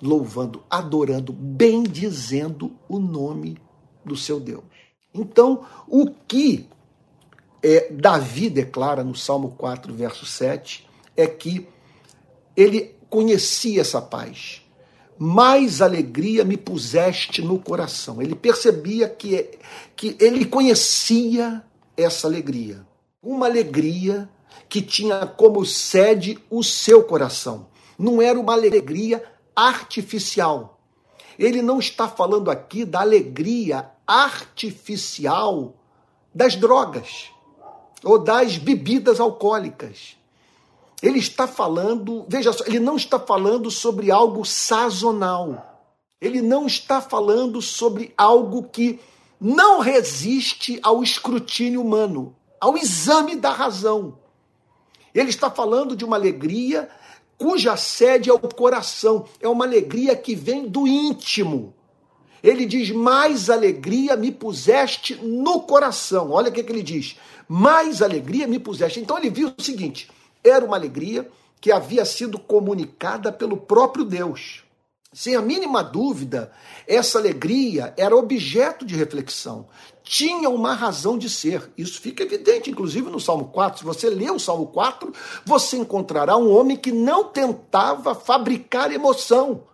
louvando, 0.00 0.64
adorando, 0.70 1.32
bendizendo 1.32 2.72
o 2.88 2.98
nome 2.98 3.58
do 4.04 4.16
seu 4.16 4.40
Deus. 4.40 4.64
Então, 5.14 5.66
o 5.86 6.10
que 6.10 6.66
é, 7.62 7.92
Davi 7.92 8.48
declara 8.48 9.04
no 9.04 9.14
Salmo 9.14 9.50
4, 9.50 9.92
verso 9.94 10.24
7, 10.24 10.88
é 11.14 11.26
que 11.26 11.68
ele 12.56 12.96
conhecia 13.10 13.82
essa 13.82 14.00
paz 14.00 14.61
mais 15.22 15.80
alegria 15.80 16.44
me 16.44 16.56
puseste 16.56 17.42
no 17.42 17.56
coração. 17.56 18.20
Ele 18.20 18.34
percebia 18.34 19.08
que, 19.08 19.50
que 19.94 20.16
ele 20.18 20.44
conhecia 20.44 21.62
essa 21.96 22.26
alegria. 22.26 22.84
Uma 23.22 23.46
alegria 23.46 24.28
que 24.68 24.82
tinha 24.82 25.24
como 25.24 25.64
sede 25.64 26.40
o 26.50 26.64
seu 26.64 27.04
coração. 27.04 27.68
Não 27.96 28.20
era 28.20 28.38
uma 28.38 28.52
alegria 28.52 29.22
artificial. 29.54 30.80
Ele 31.38 31.62
não 31.62 31.78
está 31.78 32.08
falando 32.08 32.50
aqui 32.50 32.84
da 32.84 33.00
alegria 33.02 33.92
artificial 34.04 35.76
das 36.34 36.56
drogas 36.56 37.30
ou 38.02 38.18
das 38.18 38.58
bebidas 38.58 39.20
alcoólicas. 39.20 40.16
Ele 41.02 41.18
está 41.18 41.48
falando, 41.48 42.24
veja 42.28 42.52
só, 42.52 42.64
ele 42.64 42.78
não 42.78 42.96
está 42.96 43.18
falando 43.18 43.70
sobre 43.70 44.10
algo 44.10 44.44
sazonal. 44.44 45.68
Ele 46.20 46.40
não 46.40 46.66
está 46.66 47.00
falando 47.00 47.60
sobre 47.60 48.14
algo 48.16 48.62
que 48.62 49.00
não 49.40 49.80
resiste 49.80 50.78
ao 50.80 51.02
escrutínio 51.02 51.82
humano, 51.82 52.36
ao 52.60 52.76
exame 52.76 53.34
da 53.34 53.50
razão. 53.50 54.16
Ele 55.12 55.30
está 55.30 55.50
falando 55.50 55.96
de 55.96 56.04
uma 56.04 56.16
alegria 56.16 56.88
cuja 57.36 57.76
sede 57.76 58.30
é 58.30 58.32
o 58.32 58.38
coração, 58.38 59.24
é 59.40 59.48
uma 59.48 59.64
alegria 59.64 60.14
que 60.14 60.36
vem 60.36 60.68
do 60.68 60.86
íntimo. 60.86 61.74
Ele 62.40 62.64
diz: 62.64 62.92
Mais 62.92 63.50
alegria 63.50 64.16
me 64.16 64.30
puseste 64.30 65.16
no 65.16 65.62
coração. 65.62 66.30
Olha 66.30 66.50
o 66.50 66.52
que, 66.52 66.62
que 66.62 66.70
ele 66.70 66.82
diz: 66.82 67.16
Mais 67.48 68.00
alegria 68.00 68.46
me 68.46 68.60
puseste. 68.60 69.00
Então 69.00 69.18
ele 69.18 69.28
viu 69.28 69.52
o 69.56 69.62
seguinte: 69.62 70.08
era 70.42 70.64
uma 70.64 70.76
alegria 70.76 71.28
que 71.60 71.70
havia 71.70 72.04
sido 72.04 72.38
comunicada 72.38 73.32
pelo 73.32 73.56
próprio 73.56 74.04
Deus. 74.04 74.64
Sem 75.12 75.36
a 75.36 75.42
mínima 75.42 75.84
dúvida, 75.84 76.50
essa 76.86 77.18
alegria 77.18 77.92
era 77.98 78.16
objeto 78.16 78.84
de 78.84 78.96
reflexão, 78.96 79.68
tinha 80.02 80.48
uma 80.48 80.74
razão 80.74 81.18
de 81.18 81.28
ser. 81.28 81.70
Isso 81.76 82.00
fica 82.00 82.22
evidente, 82.22 82.70
inclusive, 82.70 83.10
no 83.10 83.20
Salmo 83.20 83.46
4. 83.46 83.80
Se 83.80 83.84
você 83.84 84.08
ler 84.08 84.32
o 84.32 84.38
Salmo 84.38 84.66
4, 84.66 85.12
você 85.44 85.76
encontrará 85.76 86.36
um 86.36 86.50
homem 86.50 86.76
que 86.76 86.90
não 86.90 87.24
tentava 87.24 88.14
fabricar 88.14 88.90
emoção. 88.90 89.64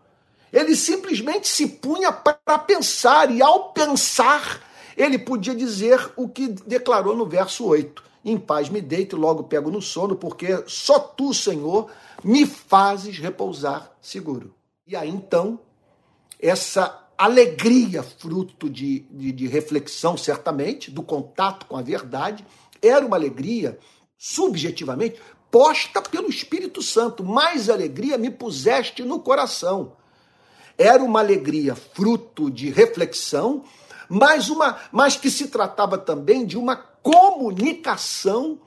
Ele 0.52 0.74
simplesmente 0.74 1.46
se 1.46 1.66
punha 1.66 2.10
para 2.10 2.58
pensar, 2.58 3.30
e 3.30 3.40
ao 3.40 3.72
pensar, 3.72 4.60
ele 4.96 5.18
podia 5.18 5.54
dizer 5.54 6.12
o 6.16 6.28
que 6.28 6.48
declarou 6.48 7.14
no 7.14 7.26
verso 7.26 7.64
8: 7.64 8.02
Em 8.28 8.38
paz 8.38 8.68
me 8.68 8.80
deito 8.80 9.16
e 9.16 9.18
logo 9.18 9.44
pego 9.44 9.70
no 9.70 9.80
sono, 9.80 10.14
porque 10.14 10.62
só 10.66 10.98
tu, 10.98 11.32
Senhor, 11.32 11.90
me 12.22 12.44
fazes 12.44 13.18
repousar 13.18 13.90
seguro. 14.02 14.54
E 14.86 14.94
aí 14.94 15.08
então, 15.08 15.58
essa 16.38 17.08
alegria, 17.16 18.02
fruto 18.02 18.68
de, 18.68 19.00
de, 19.10 19.32
de, 19.32 19.46
reflexão, 19.46 20.16
certamente, 20.16 20.90
do 20.90 21.02
contato 21.02 21.66
com 21.66 21.76
a 21.76 21.82
verdade, 21.82 22.44
era 22.82 23.04
uma 23.04 23.16
alegria, 23.16 23.78
subjetivamente, 24.16 25.20
posta 25.50 26.02
pelo 26.02 26.28
Espírito 26.28 26.82
Santo. 26.82 27.24
Mais 27.24 27.70
alegria 27.70 28.18
me 28.18 28.30
puseste 28.30 29.02
no 29.02 29.20
coração. 29.20 29.96
Era 30.76 31.02
uma 31.02 31.20
alegria 31.20 31.74
fruto 31.74 32.50
de 32.50 32.70
reflexão, 32.70 33.64
mas, 34.08 34.48
uma, 34.48 34.78
mas 34.92 35.16
que 35.16 35.30
se 35.30 35.48
tratava 35.48 35.98
também 35.98 36.46
de 36.46 36.56
uma 36.56 36.76
comunicação 37.02 38.58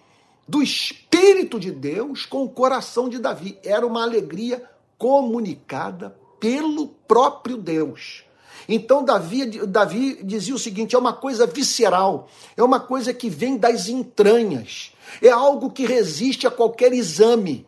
do 0.47 0.61
Espírito 0.61 1.59
de 1.59 1.71
Deus 1.71 2.25
com 2.25 2.43
o 2.43 2.49
coração 2.49 3.07
de 3.07 3.19
Davi. 3.19 3.57
Era 3.63 3.85
uma 3.85 4.03
alegria 4.03 4.63
comunicada 4.97 6.15
pelo 6.39 6.87
próprio 7.07 7.57
Deus. 7.57 8.23
Então 8.67 9.03
Davi, 9.03 9.65
Davi 9.65 10.19
dizia 10.23 10.55
o 10.55 10.59
seguinte: 10.59 10.95
é 10.95 10.99
uma 10.99 11.13
coisa 11.13 11.45
visceral, 11.45 12.29
é 12.55 12.63
uma 12.63 12.79
coisa 12.79 13.13
que 13.13 13.29
vem 13.29 13.57
das 13.57 13.87
entranhas, 13.87 14.91
é 15.21 15.29
algo 15.29 15.71
que 15.71 15.85
resiste 15.85 16.47
a 16.47 16.51
qualquer 16.51 16.93
exame. 16.93 17.67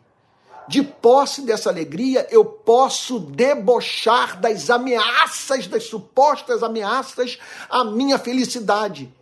De 0.66 0.82
posse 0.82 1.42
dessa 1.42 1.68
alegria, 1.68 2.26
eu 2.30 2.42
posso 2.42 3.20
debochar 3.20 4.40
das 4.40 4.70
ameaças, 4.70 5.66
das 5.66 5.84
supostas 5.84 6.62
ameaças 6.62 7.38
à 7.68 7.84
minha 7.84 8.18
felicidade. 8.18 9.12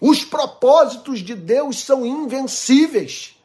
Os 0.00 0.24
propósitos 0.24 1.20
de 1.20 1.34
Deus 1.34 1.80
são 1.80 2.04
invencíveis. 2.04 3.36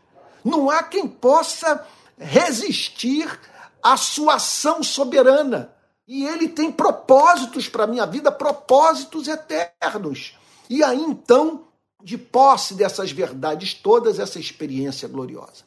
Não 0.43 0.69
há 0.69 0.83
quem 0.83 1.07
possa 1.07 1.85
resistir 2.17 3.39
a 3.81 3.95
sua 3.97 4.35
ação 4.35 4.83
soberana. 4.83 5.73
E 6.07 6.25
ele 6.25 6.47
tem 6.47 6.71
propósitos 6.71 7.69
para 7.69 7.83
a 7.83 7.87
minha 7.87 8.05
vida, 8.05 8.31
propósitos 8.31 9.27
eternos. 9.27 10.35
E 10.69 10.83
aí 10.83 10.99
então, 10.99 11.65
de 12.03 12.17
posse 12.17 12.73
dessas 12.73 13.11
verdades 13.11 13.73
todas, 13.73 14.19
essa 14.19 14.39
experiência 14.39 15.07
gloriosa. 15.07 15.63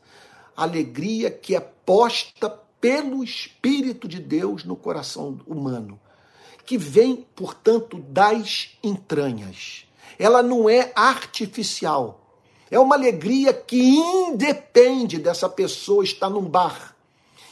Alegria 0.56 1.30
que 1.30 1.54
é 1.54 1.60
posta 1.60 2.50
pelo 2.80 3.22
Espírito 3.22 4.08
de 4.08 4.18
Deus 4.18 4.64
no 4.64 4.74
coração 4.74 5.40
humano, 5.46 6.00
que 6.66 6.76
vem, 6.76 7.24
portanto, 7.36 7.98
das 7.98 8.76
entranhas. 8.82 9.86
Ela 10.18 10.42
não 10.42 10.68
é 10.68 10.92
artificial. 10.94 12.20
É 12.70 12.78
uma 12.78 12.94
alegria 12.94 13.52
que 13.52 13.78
independe 13.78 15.18
dessa 15.18 15.48
pessoa 15.48 16.02
estar 16.02 16.30
num 16.30 16.44
bar, 16.44 16.96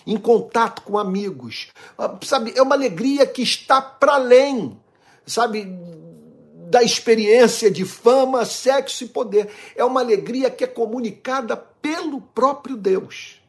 em 0.06 0.16
contato 0.16 0.82
com 0.82 0.96
amigos. 0.96 1.68
Ah, 1.98 2.16
sabe, 2.22 2.54
é 2.56 2.62
uma 2.62 2.74
alegria 2.74 3.26
que 3.26 3.42
está 3.42 3.82
para 3.82 4.14
além, 4.14 4.80
sabe, 5.26 5.66
da 6.70 6.82
experiência 6.82 7.70
de 7.70 7.84
fama, 7.84 8.44
sexo 8.44 9.04
e 9.04 9.08
poder. 9.08 9.50
É 9.76 9.84
uma 9.84 10.00
alegria 10.00 10.50
que 10.50 10.64
é 10.64 10.66
comunicada 10.66 11.54
pelo 11.56 12.20
próprio 12.20 12.76
Deus. 12.76 13.40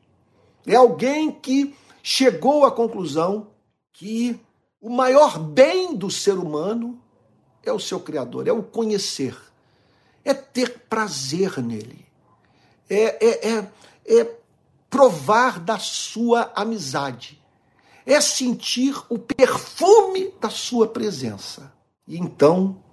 É 0.66 0.76
alguém 0.76 1.32
que 1.32 1.74
chegou 2.04 2.66
à 2.66 2.72
conclusão 2.72 3.48
que 3.94 4.40
o 4.82 4.90
maior 4.90 5.38
bem 5.40 5.96
do 5.96 6.10
ser 6.10 6.34
humano 6.34 7.00
é 7.64 7.72
o 7.72 7.80
seu 7.80 8.00
Criador, 8.00 8.48
é 8.48 8.52
o 8.52 8.64
conhecer, 8.64 9.38
é 10.24 10.34
ter 10.34 10.80
prazer 10.90 11.62
nele, 11.62 12.06
é, 12.90 13.26
é, 13.26 13.50
é, 13.50 13.72
é 14.06 14.36
provar 14.90 15.60
da 15.60 15.80
sua 15.80 16.52
amizade, 16.56 17.42
é 18.06 18.20
sentir 18.20 18.96
o 19.10 19.18
perfume 19.18 20.34
da 20.42 20.50
sua 20.50 20.88
presença. 20.88 21.72
E 22.08 22.18
então, 22.18 22.84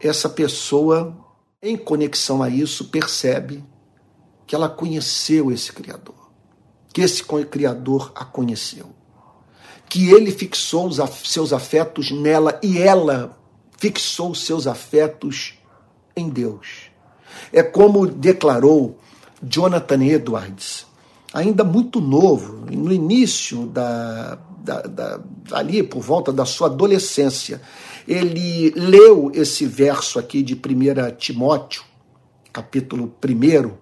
essa 0.00 0.28
pessoa, 0.28 1.16
em 1.62 1.76
conexão 1.76 2.42
a 2.42 2.48
isso, 2.48 2.86
percebe 2.86 3.64
que 4.46 4.54
ela 4.54 4.68
conheceu 4.68 5.52
esse 5.52 5.72
Criador, 5.72 6.30
que 6.92 7.02
esse 7.02 7.22
Criador 7.24 8.10
a 8.14 8.24
conheceu, 8.24 8.90
que 9.88 10.10
ele 10.10 10.32
fixou 10.32 10.88
os 10.88 10.98
seus 11.24 11.52
afetos 11.52 12.10
nela 12.10 12.58
e 12.62 12.78
ela 12.78 13.38
fixou 13.82 14.32
seus 14.32 14.68
afetos 14.68 15.54
em 16.14 16.28
Deus. 16.28 16.92
É 17.52 17.64
como 17.64 18.06
declarou 18.06 18.96
Jonathan 19.42 20.04
Edwards 20.04 20.86
ainda 21.34 21.64
muito 21.64 22.00
novo, 22.00 22.64
no 22.70 22.92
início 22.92 23.66
da, 23.66 24.38
da, 24.58 24.82
da, 24.82 25.20
ali 25.50 25.82
por 25.82 26.00
volta 26.00 26.32
da 26.32 26.44
sua 26.44 26.68
adolescência, 26.68 27.60
ele 28.06 28.70
leu 28.76 29.32
esse 29.34 29.66
verso 29.66 30.16
aqui 30.16 30.44
de 30.44 30.54
1 30.54 31.16
Timóteo, 31.16 31.82
capítulo 32.52 33.12
1. 33.24 33.72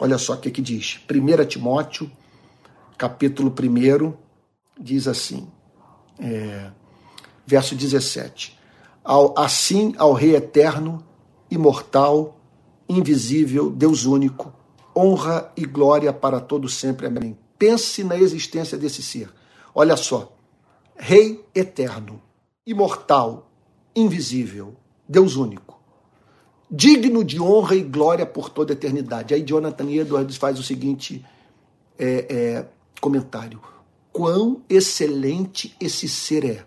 Olha 0.00 0.18
só 0.18 0.32
o 0.32 0.38
que, 0.38 0.50
que 0.50 0.62
diz. 0.62 0.98
1 1.08 1.44
Timóteo, 1.44 2.10
capítulo 2.98 3.54
1, 3.56 4.12
diz 4.80 5.06
assim, 5.06 5.46
é, 6.18 6.72
verso 7.46 7.76
17: 7.76 8.63
ao, 9.04 9.38
Assim 9.38 9.94
ao 9.98 10.12
Rei 10.12 10.34
eterno, 10.34 11.04
imortal, 11.50 12.40
invisível, 12.88 13.70
Deus 13.70 14.06
único 14.06 14.52
honra 14.96 15.52
e 15.56 15.64
glória 15.64 16.12
para 16.12 16.40
todo 16.40 16.68
sempre. 16.68 17.06
Amém. 17.06 17.36
Pense 17.58 18.04
na 18.04 18.16
existência 18.16 18.78
desse 18.78 19.02
ser. 19.02 19.28
Olha 19.74 19.96
só. 19.96 20.32
Rei 20.96 21.44
eterno, 21.54 22.22
imortal, 22.64 23.50
invisível, 23.96 24.76
Deus 25.08 25.34
único. 25.34 25.80
Digno 26.70 27.24
de 27.24 27.40
honra 27.40 27.74
e 27.74 27.82
glória 27.82 28.24
por 28.24 28.48
toda 28.48 28.72
a 28.72 28.76
eternidade. 28.76 29.34
Aí 29.34 29.42
Jonathan 29.42 29.90
Edwards 29.90 30.36
faz 30.36 30.58
o 30.58 30.62
seguinte 30.62 31.24
é, 31.98 32.26
é, 32.30 32.66
comentário. 33.00 33.60
Quão 34.12 34.62
excelente 34.68 35.74
esse 35.80 36.08
ser 36.08 36.44
é. 36.44 36.66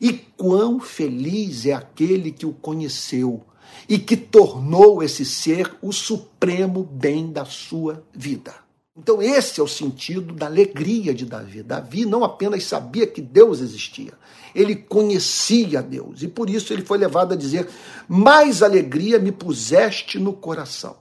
E 0.00 0.12
quão 0.12 0.78
feliz 0.78 1.66
é 1.66 1.72
aquele 1.72 2.30
que 2.30 2.46
o 2.46 2.52
conheceu 2.52 3.42
e 3.88 3.98
que 3.98 4.16
tornou 4.16 5.02
esse 5.02 5.24
ser 5.24 5.74
o 5.80 5.92
supremo 5.92 6.82
bem 6.82 7.30
da 7.30 7.44
sua 7.44 8.04
vida. 8.12 8.54
Então, 8.98 9.20
esse 9.20 9.60
é 9.60 9.62
o 9.62 9.68
sentido 9.68 10.32
da 10.32 10.46
alegria 10.46 11.12
de 11.12 11.26
Davi. 11.26 11.62
Davi 11.62 12.06
não 12.06 12.24
apenas 12.24 12.64
sabia 12.64 13.06
que 13.06 13.20
Deus 13.20 13.60
existia, 13.60 14.14
ele 14.54 14.74
conhecia 14.74 15.82
Deus. 15.82 16.22
E 16.22 16.28
por 16.28 16.48
isso 16.48 16.72
ele 16.72 16.82
foi 16.82 16.96
levado 16.96 17.34
a 17.34 17.36
dizer: 17.36 17.68
Mais 18.08 18.62
alegria 18.62 19.18
me 19.18 19.30
puseste 19.30 20.18
no 20.18 20.32
coração. 20.32 20.96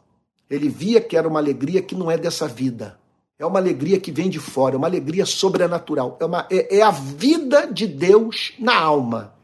Ele 0.50 0.68
via 0.68 1.00
que 1.00 1.16
era 1.16 1.28
uma 1.28 1.40
alegria 1.40 1.82
que 1.82 1.96
não 1.96 2.12
é 2.12 2.18
dessa 2.18 2.48
vida. 2.48 3.00
É 3.38 3.45
uma 3.45 3.60
alegria 3.60 4.00
que 4.00 4.12
vem 4.12 4.30
de 4.30 4.39
fora, 4.39 4.76
é 4.76 4.78
uma 4.78 4.88
alegria 4.88 5.26
sobrenatural. 5.26 6.17
É, 6.19 6.26
uma, 6.26 6.48
é, 6.50 6.78
é 6.78 6.82
a 6.82 6.91
vida 6.91 7.67
de 7.67 7.86
Deus 7.86 8.54
na 8.58 8.78
alma. 8.78 9.36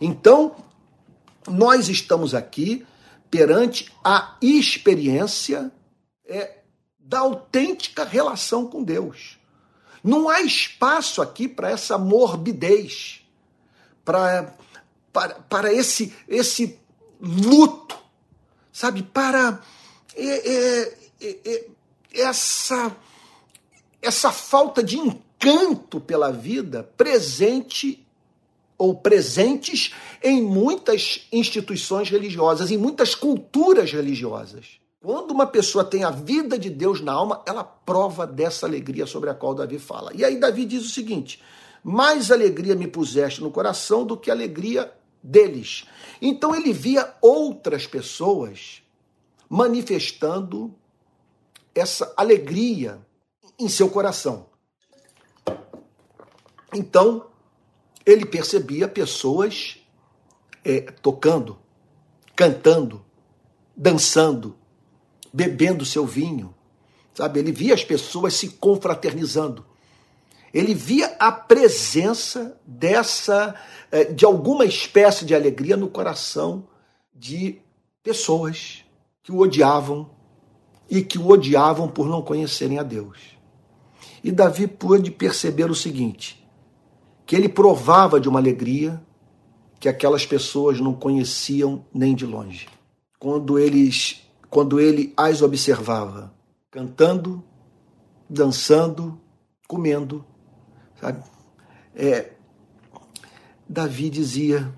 Então, 0.00 0.56
nós 1.46 1.88
estamos 1.88 2.34
aqui 2.34 2.84
perante 3.30 3.92
a 4.02 4.36
experiência 4.42 5.70
é, 6.26 6.58
da 6.98 7.20
autêntica 7.20 8.04
relação 8.04 8.66
com 8.66 8.82
Deus. 8.82 9.38
Não 10.02 10.28
há 10.28 10.40
espaço 10.40 11.20
aqui 11.20 11.46
para 11.46 11.70
essa 11.70 11.98
morbidez, 11.98 13.20
para, 14.04 14.54
para, 15.48 15.72
esse, 15.72 16.14
esse 16.26 16.78
luto, 17.20 17.98
sabe? 18.72 19.02
Para 19.02 19.60
é, 20.16 20.24
é, 20.24 20.98
é, 21.20 21.38
é 21.44 21.66
essa, 22.12 22.96
essa 24.02 24.32
falta 24.32 24.82
de 24.82 24.98
encanto 24.98 26.00
pela 26.00 26.30
vida 26.30 26.82
presente 26.96 28.06
ou 28.78 28.94
presentes 28.94 29.94
em 30.22 30.42
muitas 30.42 31.26
instituições 31.30 32.08
religiosas, 32.08 32.70
em 32.70 32.78
muitas 32.78 33.14
culturas 33.14 33.92
religiosas. 33.92 34.80
Quando 35.02 35.30
uma 35.30 35.46
pessoa 35.46 35.84
tem 35.84 36.04
a 36.04 36.10
vida 36.10 36.58
de 36.58 36.70
Deus 36.70 37.00
na 37.00 37.12
alma, 37.12 37.42
ela 37.46 37.64
prova 37.64 38.26
dessa 38.26 38.66
alegria 38.66 39.06
sobre 39.06 39.30
a 39.30 39.34
qual 39.34 39.54
Davi 39.54 39.78
fala. 39.78 40.12
E 40.14 40.24
aí 40.24 40.38
Davi 40.38 40.64
diz 40.64 40.84
o 40.84 40.90
seguinte: 40.90 41.42
mais 41.82 42.30
alegria 42.30 42.74
me 42.74 42.86
puseste 42.86 43.42
no 43.42 43.50
coração 43.50 44.04
do 44.04 44.16
que 44.16 44.30
a 44.30 44.34
alegria 44.34 44.92
deles. 45.22 45.86
Então 46.20 46.54
ele 46.54 46.72
via 46.72 47.14
outras 47.20 47.86
pessoas 47.86 48.82
manifestando 49.48 50.74
essa 51.74 52.12
alegria 52.16 53.00
em 53.60 53.68
seu 53.68 53.88
coração. 53.90 54.46
Então, 56.74 57.26
ele 58.06 58.24
percebia 58.24 58.88
pessoas 58.88 59.78
é, 60.64 60.80
tocando, 60.80 61.58
cantando, 62.34 63.04
dançando, 63.76 64.56
bebendo 65.32 65.84
seu 65.84 66.06
vinho, 66.06 66.54
sabe? 67.14 67.38
Ele 67.38 67.52
via 67.52 67.74
as 67.74 67.84
pessoas 67.84 68.34
se 68.34 68.50
confraternizando. 68.50 69.66
Ele 70.52 70.74
via 70.74 71.14
a 71.18 71.30
presença 71.30 72.58
dessa, 72.66 73.54
é, 73.92 74.04
de 74.04 74.24
alguma 74.24 74.64
espécie 74.64 75.24
de 75.24 75.34
alegria 75.34 75.76
no 75.76 75.88
coração 75.88 76.66
de 77.14 77.60
pessoas 78.02 78.84
que 79.22 79.30
o 79.30 79.38
odiavam 79.38 80.10
e 80.88 81.02
que 81.02 81.18
o 81.18 81.28
odiavam 81.28 81.88
por 81.88 82.08
não 82.08 82.22
conhecerem 82.22 82.78
a 82.78 82.82
Deus. 82.82 83.39
E 84.22 84.30
Davi 84.30 84.66
pôde 84.66 85.10
perceber 85.10 85.70
o 85.70 85.74
seguinte: 85.74 86.46
que 87.26 87.34
ele 87.34 87.48
provava 87.48 88.20
de 88.20 88.28
uma 88.28 88.38
alegria 88.38 89.00
que 89.78 89.88
aquelas 89.88 90.26
pessoas 90.26 90.78
não 90.78 90.92
conheciam 90.92 91.84
nem 91.92 92.14
de 92.14 92.26
longe. 92.26 92.68
Quando 93.18 93.58
eles, 93.58 94.22
quando 94.50 94.78
ele 94.78 95.12
as 95.16 95.40
observava 95.40 96.32
cantando, 96.70 97.42
dançando, 98.28 99.18
comendo, 99.66 100.24
sabe? 101.00 101.22
É, 101.94 102.32
Davi 103.68 104.10
dizia: 104.10 104.72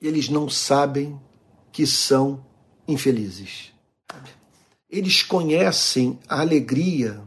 eles 0.00 0.28
não 0.28 0.48
sabem 0.48 1.18
que 1.72 1.86
são 1.86 2.44
infelizes. 2.86 3.72
Eles 4.88 5.22
conhecem 5.22 6.18
a 6.28 6.40
alegria 6.40 7.20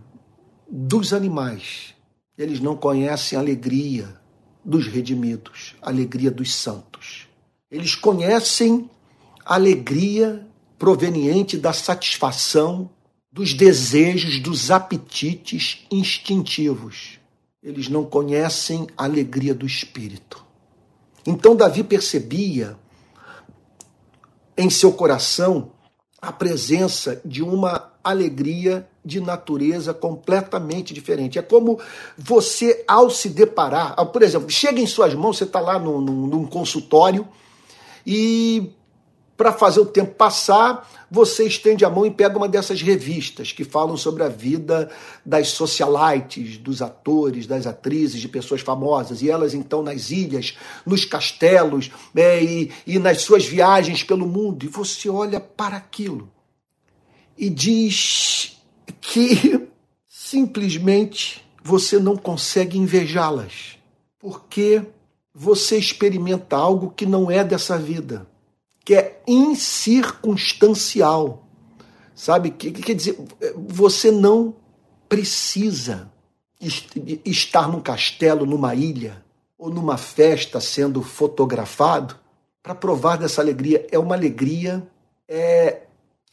dos 0.69 1.13
animais, 1.13 1.95
eles 2.37 2.59
não 2.59 2.75
conhecem 2.75 3.37
a 3.37 3.41
alegria 3.41 4.19
dos 4.63 4.85
redimidos, 4.87 5.75
a 5.81 5.89
alegria 5.89 6.29
dos 6.29 6.53
santos. 6.53 7.27
Eles 7.71 7.95
conhecem 7.95 8.89
a 9.45 9.55
alegria 9.55 10.45
proveniente 10.77 11.57
da 11.57 11.73
satisfação 11.73 12.89
dos 13.31 13.53
desejos, 13.53 14.39
dos 14.39 14.71
apetites 14.71 15.85
instintivos. 15.91 17.19
Eles 17.61 17.87
não 17.87 18.05
conhecem 18.05 18.87
a 18.97 19.05
alegria 19.05 19.53
do 19.53 19.65
espírito. 19.65 20.45
Então 21.25 21.55
Davi 21.55 21.83
percebia 21.83 22.77
em 24.57 24.69
seu 24.69 24.91
coração 24.91 25.71
a 26.21 26.31
presença 26.31 27.21
de 27.23 27.43
uma 27.43 27.76
alegria 28.09 28.87
de 29.03 29.19
natureza 29.19 29.93
completamente 29.93 30.93
diferente. 30.93 31.39
É 31.39 31.41
como 31.41 31.79
você, 32.17 32.83
ao 32.87 33.09
se 33.09 33.29
deparar, 33.29 33.95
por 34.07 34.21
exemplo, 34.21 34.49
chega 34.49 34.81
em 34.81 34.87
suas 34.87 35.13
mãos, 35.13 35.37
você 35.37 35.45
está 35.45 35.59
lá 35.59 35.79
num, 35.79 36.01
num, 36.01 36.27
num 36.27 36.45
consultório 36.45 37.27
e 38.05 38.71
para 39.37 39.53
fazer 39.53 39.79
o 39.79 39.85
tempo 39.85 40.15
passar, 40.15 40.89
você 41.11 41.45
estende 41.45 41.85
a 41.85 41.89
mão 41.89 42.05
e 42.05 42.11
pega 42.11 42.35
uma 42.35 42.49
dessas 42.49 42.81
revistas 42.81 43.51
que 43.51 43.63
falam 43.63 43.95
sobre 43.95 44.23
a 44.23 44.27
vida 44.27 44.89
das 45.23 45.49
socialites, 45.49 46.57
dos 46.57 46.81
atores, 46.81 47.45
das 47.45 47.67
atrizes, 47.67 48.19
de 48.19 48.27
pessoas 48.27 48.61
famosas. 48.61 49.21
E 49.21 49.29
elas, 49.29 49.53
então, 49.53 49.83
nas 49.83 50.09
ilhas, 50.09 50.57
nos 50.85 51.05
castelos 51.05 51.91
é, 52.15 52.43
e, 52.43 52.71
e 52.85 52.97
nas 52.97 53.21
suas 53.21 53.45
viagens 53.45 54.03
pelo 54.03 54.25
mundo. 54.25 54.65
E 54.65 54.67
você 54.67 55.07
olha 55.07 55.39
para 55.39 55.77
aquilo 55.77 56.29
e 57.37 57.49
diz 57.49 58.57
que 58.99 59.67
simplesmente 60.07 61.45
você 61.63 61.99
não 61.99 62.15
consegue 62.15 62.77
invejá-las, 62.77 63.77
porque 64.19 64.81
você 65.33 65.77
experimenta 65.77 66.55
algo 66.55 66.91
que 66.91 67.05
não 67.05 67.29
é 67.29 67.43
dessa 67.43 67.77
vida 67.77 68.27
que 68.87 68.95
é 68.95 69.21
incircunstancial. 69.27 71.45
Sabe? 72.15 72.51
Que, 72.51 72.71
quer 72.71 72.93
dizer, 72.93 73.19
você 73.53 74.09
não 74.09 74.55
precisa 75.09 76.09
estar 77.25 77.67
num 77.67 77.81
castelo, 77.81 78.45
numa 78.45 78.73
ilha, 78.73 79.21
ou 79.57 79.69
numa 79.69 79.97
festa 79.97 80.61
sendo 80.61 81.03
fotografado 81.03 82.17
para 82.63 82.73
provar 82.73 83.17
dessa 83.17 83.41
alegria. 83.41 83.85
É 83.91 83.99
uma 83.99 84.15
alegria, 84.15 84.87
é, 85.27 85.81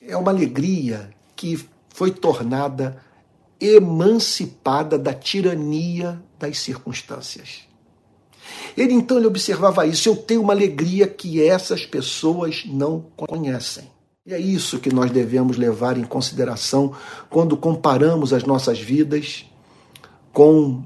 é 0.06 0.16
uma 0.16 0.30
alegria 0.30 1.10
que 1.34 1.58
foi 1.88 2.10
tornada 2.10 3.02
emancipada 3.60 4.98
da 4.98 5.14
tirania 5.14 6.20
das 6.38 6.58
circunstâncias. 6.58 7.62
Ele 8.76 8.92
então 8.92 9.16
ele 9.16 9.26
observava 9.26 9.86
isso. 9.86 10.08
Eu 10.08 10.16
tenho 10.16 10.42
uma 10.42 10.52
alegria 10.52 11.06
que 11.06 11.42
essas 11.42 11.86
pessoas 11.86 12.64
não 12.66 13.06
conhecem. 13.16 13.90
E 14.26 14.32
é 14.32 14.38
isso 14.38 14.78
que 14.78 14.92
nós 14.92 15.10
devemos 15.10 15.56
levar 15.56 15.98
em 15.98 16.04
consideração 16.04 16.94
quando 17.28 17.56
comparamos 17.56 18.32
as 18.32 18.44
nossas 18.44 18.80
vidas 18.80 19.44
com 20.32 20.82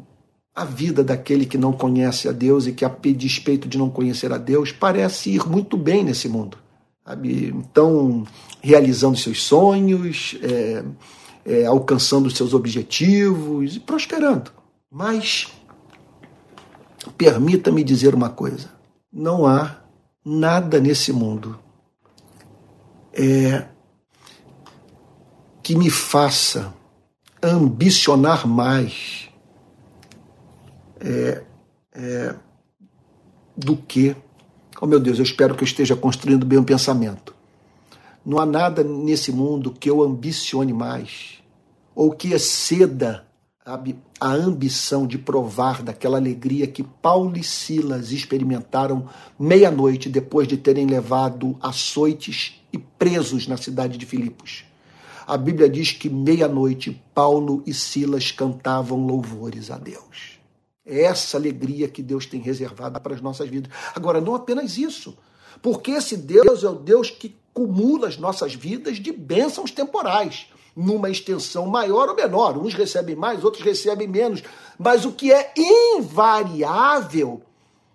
a 0.55 0.65
vida 0.65 1.05
daquele 1.05 1.47
que 1.47 1.57
não 1.57 1.73
conhece 1.73 2.29
a 2.29 2.33
Deus 2.33 2.67
e 2.67 2.73
que, 2.73 2.85
a 2.85 2.89
despeito 2.89 3.69
de 3.69 3.79
não 3.79 3.89
conhecer 3.89 4.33
a 4.33 4.39
Deus, 4.39 4.73
parece 4.73 5.31
ir 5.31 5.49
muito 5.49 5.77
bem 5.77 6.03
nesse 6.03 6.29
mundo. 6.29 6.59
Sabe? 7.07 7.47
Então, 7.47 8.25
realizando 8.63 9.17
seus 9.17 9.43
sonhos, 9.43 10.37
é, 10.43 10.85
é, 11.45 11.67
alcançando 11.67 12.31
seus 12.31 12.55
objetivos 12.55 13.77
e 13.77 13.81
prosperando. 13.81 14.51
Mas 14.91 15.49
Permita-me 17.17 17.85
dizer 17.85 18.15
uma 18.15 18.29
coisa: 18.29 18.71
não 19.13 19.47
há 19.47 19.77
nada 20.25 20.81
nesse 20.81 21.13
mundo 21.13 21.59
é, 23.13 23.67
que 25.63 25.75
me 25.77 25.91
faça 25.91 26.75
ambicionar 27.43 28.47
mais 28.47 29.29
é, 31.01 31.45
é, 31.93 32.35
do 33.57 33.77
que. 33.77 34.15
Oh 34.81 34.87
meu 34.87 35.01
Deus, 35.01 35.19
eu 35.19 35.25
espero 35.25 35.55
que 35.55 35.63
eu 35.63 35.67
esteja 35.67 35.97
construindo 35.97 36.47
bem 36.47 36.59
o 36.59 36.65
pensamento. 36.65 37.35
Não 38.29 38.39
há 38.39 38.45
nada 38.45 38.85
nesse 38.85 39.33
mundo 39.33 39.73
que 39.73 39.89
eu 39.89 40.03
ambicione 40.03 40.75
mais 40.75 41.39
ou 41.95 42.13
que 42.13 42.35
exceda 42.35 43.27
a 44.21 44.31
ambição 44.31 45.07
de 45.07 45.17
provar 45.17 45.83
daquela 45.83 46.19
alegria 46.19 46.67
que 46.67 46.83
Paulo 46.83 47.39
e 47.39 47.43
Silas 47.43 48.13
experimentaram 48.13 49.09
meia-noite 49.41 50.11
depois 50.11 50.47
de 50.47 50.59
terem 50.59 50.85
levado 50.85 51.57
açoites 51.59 52.61
e 52.71 52.77
presos 52.77 53.49
na 53.49 53.57
cidade 53.57 53.97
de 53.97 54.05
Filipos. 54.05 54.67
A 55.27 55.39
Bíblia 55.39 55.67
diz 55.67 55.93
que 55.93 56.11
meia-noite 56.11 57.03
Paulo 57.15 57.63
e 57.67 57.73
Silas 57.73 58.31
cantavam 58.31 59.07
louvores 59.07 59.71
a 59.71 59.79
Deus. 59.79 60.39
É 60.85 61.05
essa 61.05 61.39
alegria 61.39 61.89
que 61.89 62.03
Deus 62.03 62.27
tem 62.27 62.43
reservada 62.43 63.01
para 63.01 63.15
as 63.15 63.23
nossas 63.23 63.49
vidas. 63.49 63.73
Agora, 63.95 64.21
não 64.21 64.35
apenas 64.35 64.77
isso, 64.77 65.17
porque 65.63 65.93
esse 65.93 66.15
Deus 66.15 66.63
é 66.63 66.69
o 66.69 66.75
Deus 66.75 67.11
que 67.11 67.35
cumula 67.59 68.07
as 68.07 68.17
nossas 68.17 68.55
vidas 68.55 68.99
de 68.99 69.11
bênçãos 69.11 69.73
temporais 69.73 70.47
numa 70.77 71.11
extensão 71.11 71.67
maior 71.67 72.09
ou 72.09 72.15
menor. 72.15 72.57
Uns 72.57 72.73
recebem 72.73 73.17
mais, 73.17 73.43
outros 73.43 73.65
recebem 73.65 74.07
menos. 74.07 74.45
Mas 74.79 75.05
o 75.05 75.11
que 75.11 75.33
é 75.33 75.53
invariável 75.57 77.43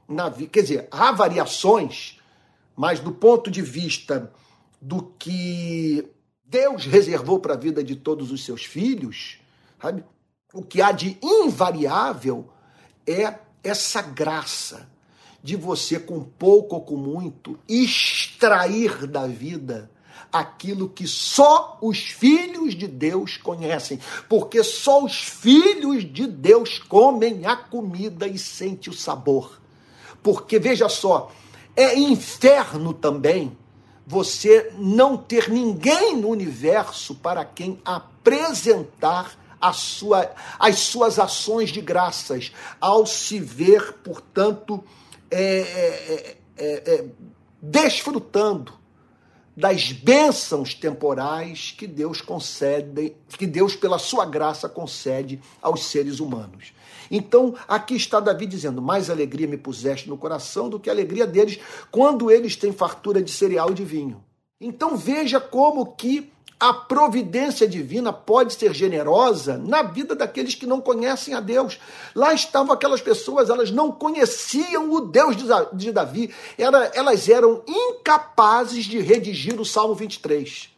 na 0.06 0.28
vida, 0.28 0.50
quer 0.52 0.64
dizer, 0.64 0.88
há 0.92 1.14
variações, 1.14 2.20
mas 2.76 3.00
do 3.00 3.14
ponto 3.14 3.50
de 3.50 3.62
vista 3.62 4.34
do 4.82 5.02
que 5.18 6.10
Deus 6.44 6.86
reservou 6.86 7.40
para 7.40 7.54
a 7.54 7.58
vida 7.58 7.82
de 7.82 7.96
todos 7.96 8.34
os 8.34 8.44
seus 8.44 8.66
filhos, 8.66 9.40
sabe? 9.82 10.04
O 10.54 10.62
que 10.62 10.82
há 10.82 10.92
de 10.92 11.18
invariável 11.24 12.50
é 13.08 13.40
essa 13.64 14.02
graça 14.02 14.92
de 15.44 15.58
você, 15.58 16.00
com 16.00 16.24
pouco 16.24 16.76
ou 16.76 16.82
com 16.82 16.96
muito, 16.96 17.60
extrair 17.68 19.06
da 19.06 19.28
vida 19.28 19.92
aquilo 20.32 20.90
que 20.90 21.06
só 21.06 21.78
os 21.80 22.00
filhos 22.00 22.74
de 22.74 22.88
Deus 22.88 23.38
conhecem, 23.38 24.00
porque 24.28 24.64
só 24.64 25.04
os 25.04 25.24
filhos 25.24 26.12
de 26.12 26.26
Deus 26.26 26.80
comem 26.80 27.46
a 27.46 27.56
comida 27.56 28.26
e 28.26 28.40
sentem 28.40 28.92
o 28.92 28.96
sabor. 28.96 29.62
Porque 30.24 30.58
veja 30.58 30.90
só, 30.90 31.32
é 31.76 31.98
inferno 32.00 32.94
também 32.94 33.56
você 34.08 34.74
não 34.78 35.16
ter 35.16 35.50
ninguém 35.50 36.18
no 36.18 36.30
universo 36.30 37.16
para 37.16 37.46
quem 37.46 37.80
apresentar 37.86 39.38
sua, 39.72 40.32
as 40.60 40.80
suas 40.80 41.20
ações 41.20 41.70
de 41.70 41.80
graças, 41.80 42.52
ao 42.82 43.06
se 43.06 43.40
ver, 43.40 43.94
portanto, 44.04 44.84
é, 45.34 45.60
é, 45.60 46.38
é, 46.58 46.94
é 46.94 47.06
desfrutando 47.62 48.74
das 49.56 49.92
bênçãos 49.92 50.74
temporais 50.74 51.74
que 51.78 51.86
Deus 51.86 52.22
concede, 52.22 53.16
que 53.38 53.46
Deus, 53.46 53.76
pela 53.76 54.00
sua 54.00 54.26
graça, 54.26 54.68
concede 54.68 55.40
aos 55.62 55.86
seres 55.86 56.20
humanos. 56.20 56.74
Então, 57.10 57.56
aqui 57.68 57.96
está 57.96 58.20
Davi 58.20 58.46
dizendo: 58.48 58.82
Mais 58.82 59.10
alegria 59.10 59.48
me 59.48 59.58
puseste 59.58 60.10
no 60.10 60.18
coração 60.18 60.70
do 60.70 60.80
que 60.80 60.90
a 60.90 60.94
alegria 60.94 61.28
deles 61.28 61.60
quando 61.92 62.32
eles 62.32 62.56
têm 62.56 62.74
fartura 62.74 63.22
de 63.22 63.30
cereal 63.30 63.72
e 63.72 63.76
de 63.76 63.86
vinho. 63.86 64.24
Então, 64.60 64.98
veja 64.98 65.40
como 65.40 65.86
que 65.94 66.32
a 66.60 66.74
providência 66.74 67.68
divina 67.68 68.14
pode 68.14 68.54
ser 68.54 68.74
generosa 68.74 69.58
na 69.58 69.84
vida 69.84 70.16
daqueles 70.16 70.56
que 70.56 70.66
não 70.66 70.80
conhecem 70.80 71.34
a 71.34 71.40
Deus. 71.40 71.80
Lá 72.16 72.34
estavam 72.34 72.74
aquelas 72.74 73.02
pessoas, 73.02 73.50
elas 73.50 73.72
não 73.72 73.92
conheciam 73.92 74.92
o 74.92 75.02
Deus 75.02 75.36
de 75.74 75.92
Davi, 75.92 76.34
elas 76.58 77.28
eram 77.28 77.62
incapazes 77.68 78.86
de 78.86 79.00
redigir 79.00 79.60
o 79.60 79.66
Salmo 79.66 79.96
23. 79.96 80.70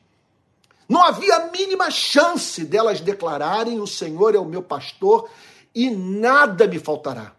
Não 0.88 1.04
havia 1.04 1.36
a 1.36 1.52
mínima 1.52 1.92
chance 1.92 2.64
delas 2.64 3.02
declararem: 3.02 3.80
O 3.80 3.88
Senhor 3.88 4.36
é 4.36 4.40
o 4.40 4.46
meu 4.46 4.62
pastor 4.62 5.30
e 5.74 5.90
nada 5.90 6.68
me 6.68 6.80
faltará. 6.80 7.35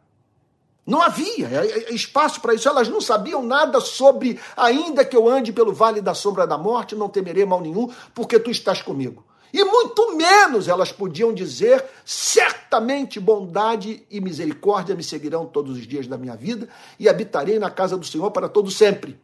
Não 0.87 1.03
havia 1.03 1.49
é, 1.49 1.66
é, 1.66 1.94
espaço 1.94 2.40
para 2.40 2.55
isso. 2.55 2.68
Elas 2.68 2.88
não 2.88 3.01
sabiam 3.01 3.42
nada 3.42 3.81
sobre, 3.81 4.38
ainda 4.57 5.05
que 5.05 5.16
eu 5.16 5.29
ande 5.29 5.53
pelo 5.53 5.72
vale 5.72 6.01
da 6.01 6.14
sombra 6.14 6.46
da 6.46 6.57
morte, 6.57 6.94
não 6.94 7.09
temerei 7.09 7.44
mal 7.44 7.61
nenhum, 7.61 7.90
porque 8.14 8.38
tu 8.38 8.51
estás 8.51 8.81
comigo. 8.81 9.25
E 9.53 9.64
muito 9.64 10.16
menos 10.16 10.68
elas 10.68 10.92
podiam 10.92 11.35
dizer: 11.35 11.85
certamente 12.05 13.18
bondade 13.18 14.07
e 14.09 14.20
misericórdia 14.20 14.94
me 14.94 15.03
seguirão 15.03 15.46
todos 15.46 15.77
os 15.77 15.87
dias 15.87 16.07
da 16.07 16.16
minha 16.16 16.37
vida 16.37 16.68
e 17.01 17.09
habitarei 17.09 17.59
na 17.59 17.70
casa 17.70 17.96
do 17.96 18.07
Senhor 18.07 18.31
para 18.31 18.49
todo 18.49 18.70
sempre. 18.70 19.18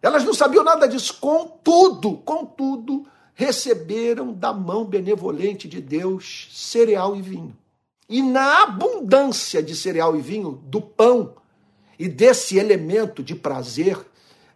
Elas 0.00 0.22
não 0.24 0.34
sabiam 0.34 0.62
nada 0.62 0.86
disso. 0.86 1.18
Contudo, 1.20 2.18
contudo, 2.18 3.06
receberam 3.34 4.32
da 4.32 4.52
mão 4.52 4.84
benevolente 4.84 5.66
de 5.66 5.80
Deus 5.80 6.48
cereal 6.52 7.16
e 7.16 7.22
vinho. 7.22 7.56
E 8.08 8.22
na 8.22 8.62
abundância 8.62 9.62
de 9.62 9.74
cereal 9.74 10.16
e 10.16 10.20
vinho, 10.20 10.60
do 10.64 10.80
pão 10.80 11.34
e 11.98 12.08
desse 12.08 12.56
elemento 12.56 13.22
de 13.22 13.34
prazer 13.34 13.98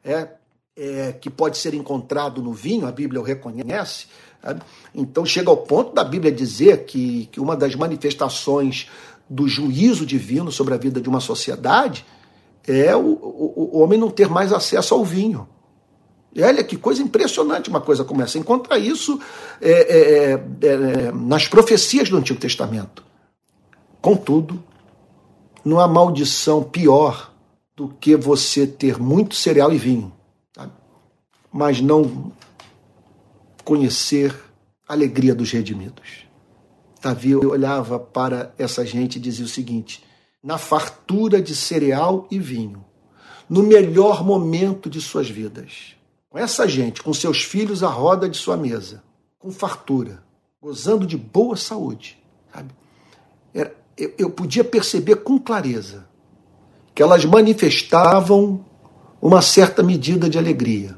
é, 0.05 0.29
é, 0.77 1.13
que 1.13 1.29
pode 1.29 1.59
ser 1.59 1.75
encontrado 1.75 2.41
no 2.43 2.53
vinho, 2.53 2.87
a 2.87 2.93
Bíblia 2.93 3.21
o 3.21 3.25
reconhece. 3.25 4.07
É, 4.43 4.57
então 4.95 5.27
chega 5.27 5.51
ao 5.51 5.57
ponto 5.57 5.93
da 5.93 6.05
Bíblia 6.05 6.31
dizer 6.31 6.85
que, 6.85 7.27
que 7.33 7.41
uma 7.41 7.57
das 7.57 7.75
manifestações 7.75 8.89
do 9.29 9.49
juízo 9.49 10.07
divino 10.07 10.53
sobre 10.53 10.75
a 10.75 10.79
vida 10.79 11.01
de 11.01 11.09
uma 11.09 11.21
sociedade 11.21 12.07
é 12.67 12.95
o, 12.95 13.01
o, 13.01 13.71
o 13.73 13.79
homem 13.81 13.99
não 13.99 14.11
ter 14.11 14.29
mais 14.29 14.53
acesso 14.53 14.95
ao 14.95 15.05
vinho. 15.05 15.49
E 16.33 16.43
olha 16.43 16.63
que 16.63 16.77
coisa 16.77 17.03
impressionante 17.03 17.69
uma 17.69 17.81
coisa 17.81 18.05
como 18.05 18.23
essa. 18.23 18.39
Encontra 18.39 18.79
isso 18.79 19.21
é, 19.61 19.71
é, 19.71 20.33
é, 20.33 20.73
é 21.07 21.13
nas 21.13 21.49
profecias 21.49 22.09
do 22.09 22.17
Antigo 22.17 22.39
Testamento. 22.39 23.10
Contudo, 24.01 24.63
não 25.65 25.79
há 25.79 25.87
maldição 25.87 26.63
pior 26.63 27.33
do 27.77 27.89
que 27.89 28.17
você 28.17 28.67
ter 28.67 28.99
muito 28.99 29.35
cereal 29.35 29.73
e 29.73 29.79
vinho, 29.79 30.13
sabe? 30.55 30.73
mas 31.53 31.81
não 31.81 32.33
conhecer 33.65 34.35
a 34.89 34.93
alegria 34.93 35.35
dos 35.35 35.51
redimidos. 35.51 36.27
Davi 37.01 37.35
olhava 37.35 37.99
para 37.99 38.55
essa 38.59 38.85
gente 38.85 39.17
e 39.17 39.21
dizia 39.21 39.45
o 39.45 39.49
seguinte: 39.49 40.05
na 40.43 40.59
fartura 40.59 41.41
de 41.41 41.55
cereal 41.55 42.27
e 42.31 42.39
vinho, 42.39 42.85
no 43.49 43.63
melhor 43.63 44.25
momento 44.25 44.91
de 44.91 45.01
suas 45.01 45.29
vidas, 45.29 45.97
com 46.29 46.39
essa 46.39 46.69
gente, 46.69 47.03
com 47.03 47.13
seus 47.13 47.43
filhos 47.43 47.83
à 47.83 47.89
roda 47.89 48.29
de 48.29 48.37
sua 48.37 48.57
mesa, 48.57 49.03
com 49.39 49.51
fartura, 49.51 50.23
gozando 50.61 51.07
de 51.07 51.17
boa 51.17 51.57
saúde, 51.57 52.19
sabe? 52.53 52.75
Era, 53.55 53.75
eu, 54.17 54.31
podia 54.31 54.65
perceber 54.65 55.17
com 55.17 55.39
clareza 55.39 56.09
que 56.95 57.03
elas 57.03 57.25
manifestavam 57.25 58.65
uma 59.21 59.43
certa 59.43 59.83
medida 59.83 60.29
de 60.29 60.39
alegria, 60.39 60.97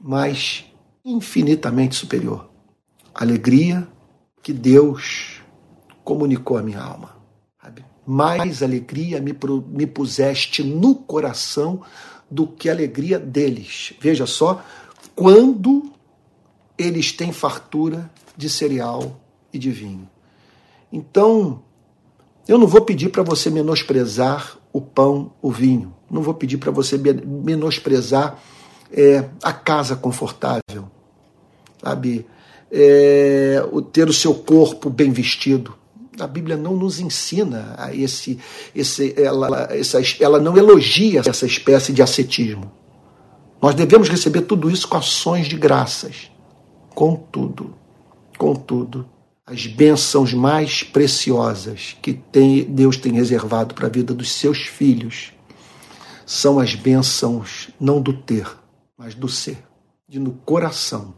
mas 0.00 0.64
infinitamente 1.04 1.94
superior. 1.94 2.50
Alegria 3.14 3.86
que 4.42 4.52
Deus 4.52 5.40
comunicou 6.04 6.58
à 6.58 6.62
minha 6.62 6.80
alma. 6.80 7.16
Sabe? 7.62 7.84
Mais 8.06 8.62
alegria 8.62 9.20
me, 9.20 9.34
me 9.68 9.86
puseste 9.86 10.62
no 10.62 10.94
coração 10.94 11.82
do 12.30 12.46
que 12.46 12.68
a 12.68 12.72
alegria 12.72 13.18
deles. 13.18 13.94
Veja 14.00 14.26
só, 14.26 14.64
quando 15.14 15.92
eles 16.76 17.12
têm 17.12 17.32
fartura 17.32 18.10
de 18.36 18.48
cereal 18.48 19.20
e 19.52 19.58
de 19.58 19.70
vinho. 19.70 20.08
Então, 20.90 21.62
eu 22.46 22.58
não 22.58 22.66
vou 22.66 22.80
pedir 22.80 23.08
para 23.08 23.22
você 23.22 23.50
menosprezar 23.50 24.58
o 24.72 24.80
pão, 24.80 25.32
o 25.40 25.50
vinho. 25.50 25.94
Não 26.10 26.22
vou 26.22 26.34
pedir 26.34 26.58
para 26.58 26.70
você 26.70 26.98
menosprezar 26.98 28.38
é, 28.90 29.24
a 29.42 29.52
casa 29.52 29.96
confortável, 29.96 30.88
sabe? 31.82 32.26
É, 32.70 33.64
o 33.70 33.80
ter 33.80 34.08
o 34.08 34.12
seu 34.12 34.34
corpo 34.34 34.90
bem 34.90 35.10
vestido. 35.10 35.74
A 36.18 36.26
Bíblia 36.26 36.56
não 36.56 36.76
nos 36.76 37.00
ensina 37.00 37.74
a 37.78 37.94
esse, 37.94 38.38
esse 38.74 39.14
ela, 39.16 39.68
essa, 39.70 39.98
ela 40.20 40.38
não 40.38 40.56
elogia 40.56 41.22
essa 41.24 41.46
espécie 41.46 41.92
de 41.92 42.02
ascetismo. 42.02 42.70
Nós 43.60 43.74
devemos 43.74 44.08
receber 44.08 44.42
tudo 44.42 44.70
isso 44.70 44.88
com 44.88 44.96
ações 44.96 45.46
de 45.46 45.56
graças. 45.56 46.30
Contudo, 46.94 47.74
contudo, 48.36 49.06
as 49.52 49.66
bênçãos 49.66 50.32
mais 50.32 50.82
preciosas 50.82 51.94
que 52.00 52.14
tem, 52.14 52.64
Deus 52.64 52.96
tem 52.96 53.12
reservado 53.12 53.74
para 53.74 53.86
a 53.86 53.90
vida 53.90 54.14
dos 54.14 54.32
seus 54.32 54.60
filhos 54.62 55.30
são 56.24 56.58
as 56.58 56.74
bênçãos 56.74 57.68
não 57.78 58.00
do 58.00 58.14
ter, 58.14 58.50
mas 58.96 59.14
do 59.14 59.28
ser. 59.28 59.62
De 60.08 60.18
no 60.18 60.32
coração, 60.32 61.12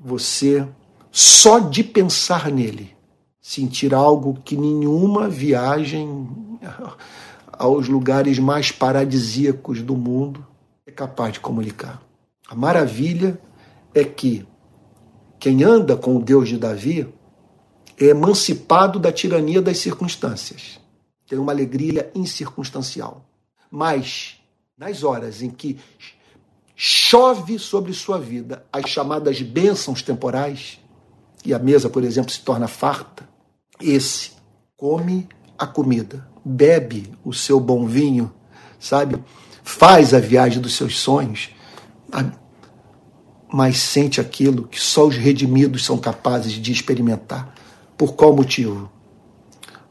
você, 0.00 0.66
só 1.12 1.58
de 1.58 1.84
pensar 1.84 2.50
nele, 2.50 2.96
sentir 3.38 3.92
algo 3.92 4.38
que 4.42 4.56
nenhuma 4.56 5.28
viagem 5.28 6.26
aos 7.52 7.86
lugares 7.86 8.38
mais 8.38 8.72
paradisíacos 8.72 9.82
do 9.82 9.94
mundo 9.94 10.46
é 10.86 10.90
capaz 10.90 11.34
de 11.34 11.40
comunicar. 11.40 12.00
A 12.48 12.54
maravilha 12.54 13.38
é 13.92 14.04
que 14.04 14.46
quem 15.38 15.62
anda 15.62 15.98
com 15.98 16.16
o 16.16 16.22
Deus 16.22 16.48
de 16.48 16.56
Davi 16.56 17.12
emancipado 17.98 18.98
da 18.98 19.12
tirania 19.12 19.62
das 19.62 19.78
circunstâncias. 19.78 20.80
Tem 21.26 21.38
uma 21.38 21.52
alegria 21.52 22.10
incircunstancial. 22.14 23.24
Mas, 23.70 24.36
nas 24.76 25.02
horas 25.02 25.42
em 25.42 25.50
que 25.50 25.78
chove 26.76 27.58
sobre 27.58 27.92
sua 27.92 28.18
vida 28.18 28.64
as 28.72 28.90
chamadas 28.90 29.40
bênçãos 29.40 30.02
temporais, 30.02 30.80
e 31.44 31.52
a 31.52 31.58
mesa, 31.58 31.88
por 31.88 32.02
exemplo, 32.02 32.30
se 32.30 32.40
torna 32.40 32.66
farta, 32.66 33.28
esse 33.80 34.32
come 34.76 35.28
a 35.58 35.66
comida, 35.66 36.28
bebe 36.44 37.12
o 37.24 37.32
seu 37.32 37.60
bom 37.60 37.86
vinho, 37.86 38.32
sabe? 38.78 39.22
Faz 39.62 40.12
a 40.12 40.18
viagem 40.18 40.60
dos 40.60 40.74
seus 40.74 40.98
sonhos, 40.98 41.50
mas 43.52 43.78
sente 43.78 44.20
aquilo 44.20 44.66
que 44.66 44.80
só 44.80 45.06
os 45.06 45.16
redimidos 45.16 45.84
são 45.84 45.96
capazes 45.96 46.52
de 46.52 46.72
experimentar. 46.72 47.53
Por 47.96 48.14
qual 48.14 48.34
motivo? 48.34 48.90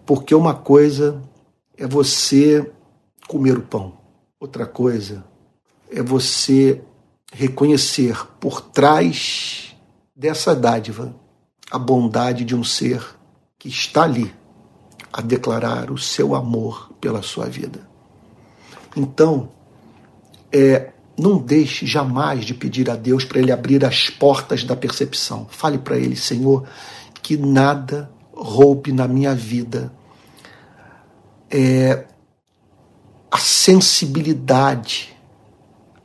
Porque 0.06 0.36
uma 0.36 0.54
coisa 0.54 1.22
é 1.78 1.88
você 1.88 2.72
comer 3.28 3.58
o 3.58 3.62
pão, 3.62 3.94
outra 4.40 4.66
coisa 4.66 5.24
é 5.90 6.02
você 6.02 6.82
reconhecer 7.32 8.28
por 8.40 8.62
trás 8.62 9.76
dessa 10.16 10.56
dádiva 10.56 11.16
a 11.72 11.80
bondade 11.80 12.44
de 12.44 12.56
um 12.56 12.64
ser 12.64 13.04
que 13.58 13.70
está 13.70 14.04
ali 14.04 14.34
a 15.12 15.22
declarar 15.22 15.92
o 15.92 15.98
seu 15.98 16.36
amor 16.36 16.92
pela 17.00 17.22
sua 17.22 17.46
vida. 17.46 17.88
Então, 18.96 19.50
é, 20.52 20.92
não 21.18 21.38
deixe 21.38 21.86
jamais 21.86 22.46
de 22.46 22.54
pedir 22.54 22.90
a 22.90 22.96
Deus 22.96 23.24
para 23.24 23.40
Ele 23.40 23.52
abrir 23.52 23.86
as 23.86 24.10
portas 24.10 24.64
da 24.64 24.76
percepção. 24.76 25.48
Fale 25.50 25.78
para 25.78 25.98
Ele, 25.98 26.16
Senhor, 26.16 26.68
que 27.24 27.38
nada 27.38 28.12
roube 28.36 28.92
na 28.92 29.08
minha 29.08 29.34
vida 29.34 29.92
é, 31.50 32.06
a 33.32 33.38
sensibilidade 33.38 35.16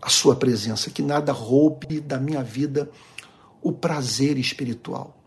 à 0.00 0.08
Sua 0.08 0.36
presença, 0.36 0.90
que 0.90 1.02
nada 1.02 1.32
roube 1.32 2.00
da 2.00 2.18
minha 2.18 2.42
vida 2.42 2.88
o 3.60 3.72
prazer 3.72 4.38
espiritual, 4.38 5.18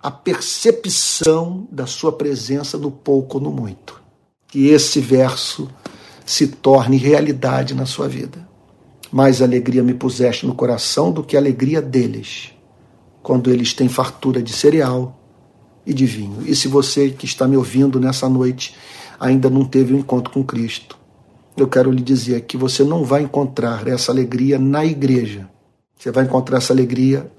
a 0.00 0.10
percepção 0.10 1.66
da 1.70 1.86
Sua 1.86 2.12
presença 2.12 2.78
no 2.78 2.90
pouco 2.90 3.38
ou 3.38 3.44
no 3.44 3.50
muito. 3.50 4.00
Que 4.46 4.68
esse 4.68 5.00
verso 5.00 5.68
se 6.24 6.46
torne 6.46 6.96
realidade 6.96 7.74
na 7.74 7.84
sua 7.84 8.08
vida. 8.08 8.48
Mais 9.10 9.42
alegria 9.42 9.82
me 9.82 9.92
puseste 9.92 10.46
no 10.46 10.54
coração 10.54 11.10
do 11.10 11.24
que 11.24 11.36
a 11.36 11.40
alegria 11.40 11.82
deles, 11.82 12.52
quando 13.20 13.50
eles 13.50 13.74
têm 13.74 13.88
fartura 13.88 14.40
de 14.40 14.52
cereal 14.52 15.23
e 15.86 15.92
de 15.92 16.06
vinho. 16.06 16.42
E 16.46 16.54
se 16.54 16.68
você 16.68 17.10
que 17.10 17.26
está 17.26 17.46
me 17.46 17.56
ouvindo 17.56 18.00
nessa 18.00 18.28
noite 18.28 18.74
ainda 19.18 19.48
não 19.48 19.64
teve 19.64 19.94
um 19.94 19.98
encontro 19.98 20.32
com 20.32 20.44
Cristo, 20.44 20.98
eu 21.56 21.68
quero 21.68 21.90
lhe 21.90 22.02
dizer 22.02 22.40
que 22.42 22.56
você 22.56 22.82
não 22.82 23.04
vai 23.04 23.22
encontrar 23.22 23.86
essa 23.86 24.10
alegria 24.10 24.58
na 24.58 24.84
igreja. 24.84 25.48
Você 25.96 26.10
vai 26.10 26.24
encontrar 26.24 26.58
essa 26.58 26.72
alegria 26.72 27.30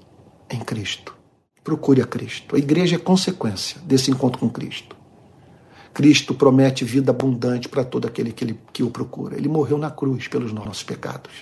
em 0.50 0.58
Cristo. 0.60 1.14
Procure 1.62 2.00
a 2.00 2.06
Cristo. 2.06 2.56
A 2.56 2.58
igreja 2.58 2.96
é 2.96 2.98
consequência 2.98 3.80
desse 3.84 4.10
encontro 4.10 4.38
com 4.38 4.48
Cristo. 4.48 4.96
Cristo 5.92 6.34
promete 6.34 6.84
vida 6.84 7.10
abundante 7.10 7.68
para 7.68 7.82
todo 7.82 8.06
aquele 8.06 8.32
que, 8.32 8.44
ele, 8.44 8.60
que 8.72 8.82
o 8.82 8.90
procura. 8.90 9.36
Ele 9.36 9.48
morreu 9.48 9.78
na 9.78 9.90
cruz 9.90 10.28
pelos 10.28 10.52
nossos 10.52 10.82
pecados. 10.82 11.32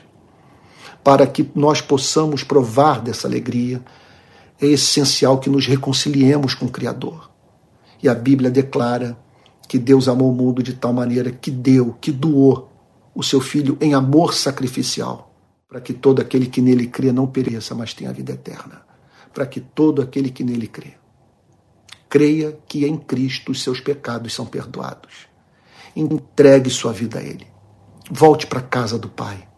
Para 1.02 1.26
que 1.26 1.48
nós 1.54 1.80
possamos 1.80 2.42
provar 2.42 3.00
dessa 3.00 3.26
alegria, 3.26 3.82
é 4.60 4.66
essencial 4.66 5.38
que 5.38 5.50
nos 5.50 5.66
reconciliemos 5.66 6.54
com 6.54 6.66
o 6.66 6.70
Criador. 6.70 7.30
E 8.02 8.08
a 8.08 8.14
Bíblia 8.14 8.50
declara 8.50 9.18
que 9.68 9.78
Deus 9.78 10.08
amou 10.08 10.30
o 10.30 10.34
mundo 10.34 10.62
de 10.62 10.74
tal 10.74 10.92
maneira 10.92 11.30
que 11.30 11.50
deu, 11.50 11.96
que 12.00 12.12
doou 12.12 12.70
o 13.14 13.22
seu 13.22 13.40
Filho 13.40 13.78
em 13.80 13.94
amor 13.94 14.34
sacrificial, 14.34 15.32
para 15.68 15.80
que 15.80 15.92
todo 15.92 16.20
aquele 16.20 16.46
que 16.46 16.60
nele 16.60 16.86
crê 16.86 17.12
não 17.12 17.26
pereça, 17.26 17.74
mas 17.74 17.94
tenha 17.94 18.12
vida 18.12 18.32
eterna. 18.32 18.82
Para 19.32 19.46
que 19.46 19.60
todo 19.60 20.00
aquele 20.00 20.30
que 20.30 20.44
nele 20.44 20.68
crê. 20.68 20.94
Creia 22.08 22.56
que 22.68 22.86
em 22.86 22.96
Cristo 22.96 23.50
os 23.50 23.62
seus 23.62 23.80
pecados 23.80 24.32
são 24.32 24.46
perdoados. 24.46 25.26
Entregue 25.96 26.70
sua 26.70 26.92
vida 26.92 27.18
a 27.18 27.22
Ele. 27.22 27.46
Volte 28.10 28.46
para 28.46 28.60
a 28.60 28.62
casa 28.62 28.96
do 28.96 29.08
Pai. 29.08 29.48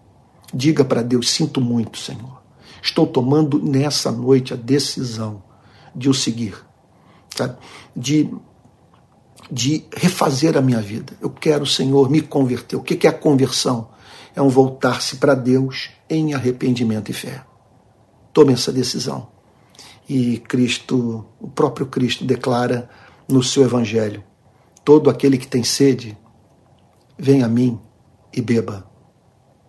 Diga 0.55 0.85
para 0.85 1.03
Deus: 1.03 1.31
Sinto 1.31 1.61
muito, 1.61 1.99
Senhor. 1.99 2.46
Estou 2.87 3.05
tomando 3.05 3.61
nessa 3.61 4.13
noite 4.13 4.55
a 4.55 4.57
decisão 4.57 5.43
de 5.93 6.09
o 6.09 6.15
seguir, 6.15 6.55
sabe? 7.35 7.57
de 7.97 8.31
de 9.51 9.85
refazer 9.95 10.57
a 10.57 10.61
minha 10.61 10.81
vida. 10.81 11.13
Eu 11.21 11.31
quero, 11.31 11.65
Senhor, 11.65 12.11
me 12.11 12.21
converter. 12.21 12.75
O 12.75 12.83
que 12.83 13.07
é 13.07 13.11
a 13.11 13.13
conversão? 13.13 13.89
É 14.35 14.43
um 14.43 14.49
voltar-se 14.49 15.17
para 15.17 15.35
Deus 15.35 15.91
em 16.11 16.35
arrependimento 16.35 17.11
e 17.11 17.15
fé. 17.15 17.45
Tome 18.33 18.53
essa 18.53 18.73
decisão. 18.73 19.29
E 20.09 20.39
Cristo, 20.39 21.25
o 21.41 21.47
próprio 21.47 21.87
Cristo, 21.87 22.25
declara 22.25 22.91
no 23.29 23.41
seu 23.41 23.63
Evangelho: 23.63 24.25
todo 24.85 25.09
aquele 25.09 25.39
que 25.39 25.47
tem 25.47 25.63
sede, 25.63 26.19
vem 27.17 27.45
a 27.45 27.49
mim 27.49 27.79
e 28.33 28.41
beba. 28.41 28.85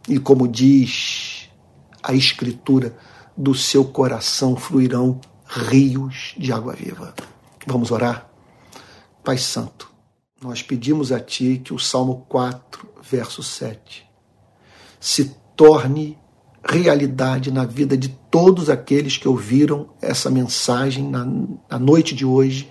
E 0.09 0.17
como 0.17 0.47
diz 0.47 1.36
a 2.07 2.13
Escritura, 2.13 2.95
do 3.35 3.53
seu 3.53 3.83
coração 3.83 4.55
fluirão 4.55 5.19
rios 5.45 6.33
de 6.37 6.51
água 6.53 6.73
viva. 6.73 7.13
Vamos 7.67 7.91
orar? 7.91 8.29
Pai 9.23 9.37
Santo, 9.37 9.91
nós 10.41 10.63
pedimos 10.63 11.11
a 11.11 11.19
Ti 11.19 11.61
que 11.63 11.73
o 11.73 11.77
Salmo 11.77 12.25
4, 12.29 12.87
verso 13.03 13.43
7, 13.43 14.07
se 14.99 15.35
torne 15.55 16.17
realidade 16.63 17.51
na 17.51 17.65
vida 17.65 17.97
de 17.97 18.09
todos 18.31 18.69
aqueles 18.69 19.17
que 19.17 19.27
ouviram 19.27 19.89
essa 20.01 20.29
mensagem 20.29 21.07
na, 21.07 21.25
na 21.69 21.77
noite 21.77 22.15
de 22.15 22.25
hoje, 22.25 22.69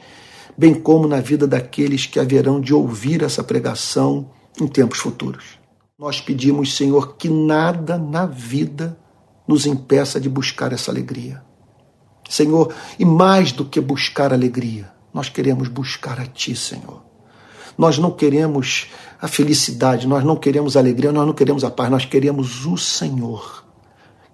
bem 0.56 0.74
como 0.74 1.06
na 1.06 1.20
vida 1.20 1.46
daqueles 1.46 2.06
que 2.06 2.18
haverão 2.18 2.58
de 2.60 2.72
ouvir 2.72 3.22
essa 3.22 3.44
pregação 3.44 4.30
em 4.58 4.66
tempos 4.66 4.98
futuros. 4.98 5.58
Nós 5.98 6.20
pedimos, 6.20 6.74
Senhor, 6.74 7.16
que 7.16 7.28
nada 7.28 7.98
na 7.98 8.26
vida 8.26 8.98
nos 9.46 9.66
impeça 9.66 10.20
de 10.20 10.28
buscar 10.28 10.72
essa 10.72 10.90
alegria. 10.90 11.42
Senhor, 12.28 12.74
e 12.98 13.04
mais 13.04 13.52
do 13.52 13.64
que 13.64 13.80
buscar 13.80 14.32
alegria, 14.32 14.90
nós 15.14 15.28
queremos 15.28 15.68
buscar 15.68 16.20
a 16.20 16.26
Ti, 16.26 16.56
Senhor. 16.56 17.02
Nós 17.78 17.98
não 17.98 18.10
queremos 18.10 18.88
a 19.20 19.28
felicidade, 19.28 20.06
nós 20.06 20.24
não 20.24 20.36
queremos 20.36 20.76
a 20.76 20.80
alegria, 20.80 21.12
nós 21.12 21.26
não 21.26 21.34
queremos 21.34 21.62
a 21.62 21.70
paz, 21.70 21.90
nós 21.90 22.04
queremos 22.04 22.66
o 22.66 22.76
Senhor. 22.76 23.64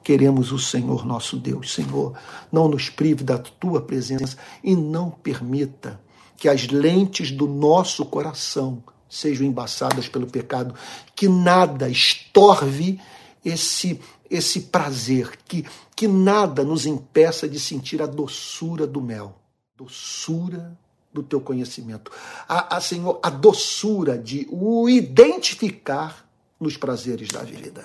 Queremos 0.02 0.50
o 0.50 0.58
Senhor 0.58 1.06
nosso 1.06 1.36
Deus. 1.36 1.72
Senhor, 1.72 2.14
não 2.50 2.68
nos 2.68 2.88
prive 2.88 3.22
da 3.22 3.38
tua 3.38 3.80
presença 3.80 4.36
e 4.62 4.74
não 4.74 5.10
permita 5.10 6.00
que 6.36 6.48
as 6.48 6.68
lentes 6.68 7.30
do 7.30 7.46
nosso 7.46 8.04
coração 8.04 8.82
sejam 9.08 9.46
embaçadas 9.46 10.08
pelo 10.08 10.26
pecado, 10.26 10.74
que 11.14 11.28
nada 11.28 11.88
estorve 11.88 12.98
esse 13.44 14.00
esse 14.32 14.62
prazer, 14.62 15.38
que, 15.46 15.64
que 15.94 16.08
nada 16.08 16.64
nos 16.64 16.86
impeça 16.86 17.48
de 17.48 17.60
sentir 17.60 18.02
a 18.02 18.06
doçura 18.06 18.86
do 18.86 19.00
mel 19.00 19.36
doçura 19.82 20.78
do 21.12 21.22
teu 21.22 21.40
conhecimento. 21.40 22.10
A, 22.48 22.76
a, 22.76 22.80
Senhor, 22.80 23.18
a 23.22 23.28
doçura 23.28 24.16
de 24.16 24.46
o 24.50 24.88
identificar 24.88 26.26
nos 26.58 26.76
prazeres 26.76 27.28
da 27.28 27.42
vida. 27.42 27.84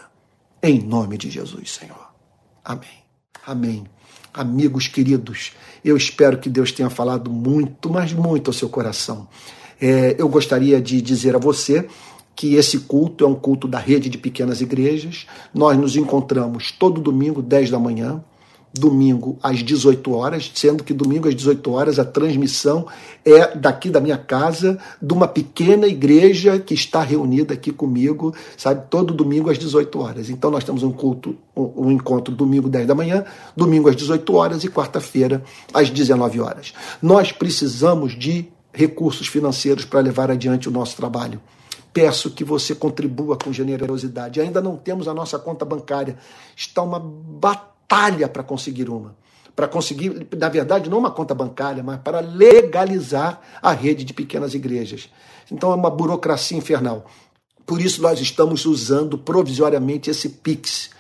Em 0.62 0.80
nome 0.80 1.18
de 1.18 1.30
Jesus, 1.30 1.72
Senhor. 1.72 2.14
Amém. 2.64 3.04
Amém. 3.46 3.86
Amigos 4.34 4.88
queridos, 4.88 5.54
eu 5.84 5.98
espero 5.98 6.38
que 6.38 6.50
Deus 6.50 6.72
tenha 6.72 6.90
falado 6.90 7.32
muito, 7.32 7.90
mas 7.90 8.14
muito 8.14 8.50
ao 8.50 8.54
seu 8.54 8.70
coração. 8.70 9.28
É, 9.82 10.16
eu 10.18 10.30
gostaria 10.30 10.82
de 10.82 11.02
dizer 11.02 11.36
a 11.36 11.40
você 11.40 11.88
que 12.38 12.54
esse 12.54 12.82
culto 12.82 13.26
é 13.26 13.28
um 13.28 13.34
culto 13.34 13.68
da 13.68 13.80
rede 13.80 14.10
de 14.10 14.18
pequenas 14.20 14.62
igrejas. 14.62 15.26
Nós 15.52 15.76
nos 15.76 15.96
encontramos 15.96 16.72
todo 16.72 17.02
domingo, 17.02 17.42
10 17.42 17.72
da 17.72 17.80
manhã 17.80 18.24
domingo 18.78 19.40
às 19.42 19.64
18 19.64 20.14
horas, 20.14 20.52
sendo 20.54 20.84
que 20.84 20.94
domingo 20.94 21.28
às 21.28 21.34
18 21.34 21.72
horas 21.72 21.98
a 21.98 22.06
transmissão 22.06 22.86
é 23.26 23.56
daqui 23.56 23.90
da 23.90 24.00
minha 24.00 24.20
casa, 24.20 24.78
de 25.02 25.12
uma 25.14 25.28
pequena 25.28 25.88
igreja 25.88 26.60
que 26.60 26.76
está 26.76 27.02
reunida 27.02 27.56
aqui 27.56 27.72
comigo, 27.72 28.36
sabe, 28.56 28.86
todo 28.88 29.16
domingo 29.16 29.50
às 29.50 29.58
18 29.58 30.00
horas. 30.00 30.30
Então 30.30 30.52
nós 30.52 30.64
temos 30.64 30.84
um 30.84 30.92
culto, 30.92 31.36
um, 31.56 31.90
encontro 31.90 32.36
domingo 32.36 32.70
10 32.70 32.86
da 32.86 32.94
manhã, 32.94 33.26
domingo 33.56 33.90
às 33.90 33.96
18 33.96 34.36
horas 34.36 34.64
e 34.64 34.70
quarta-feira 34.70 35.42
às 35.74 35.90
19 35.90 36.40
horas. 36.40 36.72
Nós 37.02 37.32
precisamos 37.32 38.16
de 38.16 38.46
recursos 38.72 39.26
financeiros 39.26 39.86
para 39.86 40.02
levar 40.02 40.30
adiante 40.30 40.70
o 40.70 40.72
nosso 40.72 40.96
trabalho 40.96 41.42
peço 41.98 42.30
que 42.30 42.44
você 42.44 42.76
contribua 42.76 43.36
com 43.36 43.52
generosidade. 43.52 44.40
Ainda 44.40 44.62
não 44.62 44.78
temos 44.78 45.08
a 45.08 45.16
nossa 45.16 45.40
conta 45.40 45.66
bancária. 45.66 46.16
Está 46.56 46.84
uma 46.84 47.00
batalha 47.00 48.30
para 48.30 48.44
conseguir 48.44 48.88
uma. 48.88 49.16
Para 49.56 49.68
conseguir, 49.68 50.28
na 50.38 50.48
verdade, 50.48 50.92
não 50.92 51.00
uma 51.00 51.10
conta 51.10 51.34
bancária, 51.34 51.82
mas 51.82 52.00
para 52.00 52.20
legalizar 52.20 53.42
a 53.60 53.72
rede 53.72 54.04
de 54.04 54.14
pequenas 54.14 54.54
igrejas. 54.54 55.10
Então 55.52 55.72
é 55.72 55.76
uma 55.76 55.90
burocracia 55.90 56.56
infernal. 56.56 57.08
Por 57.66 57.82
isso 57.82 58.00
nós 58.00 58.20
estamos 58.20 58.68
usando 58.68 59.18
provisoriamente 59.18 60.12
esse 60.12 60.30
Pix. 60.30 60.92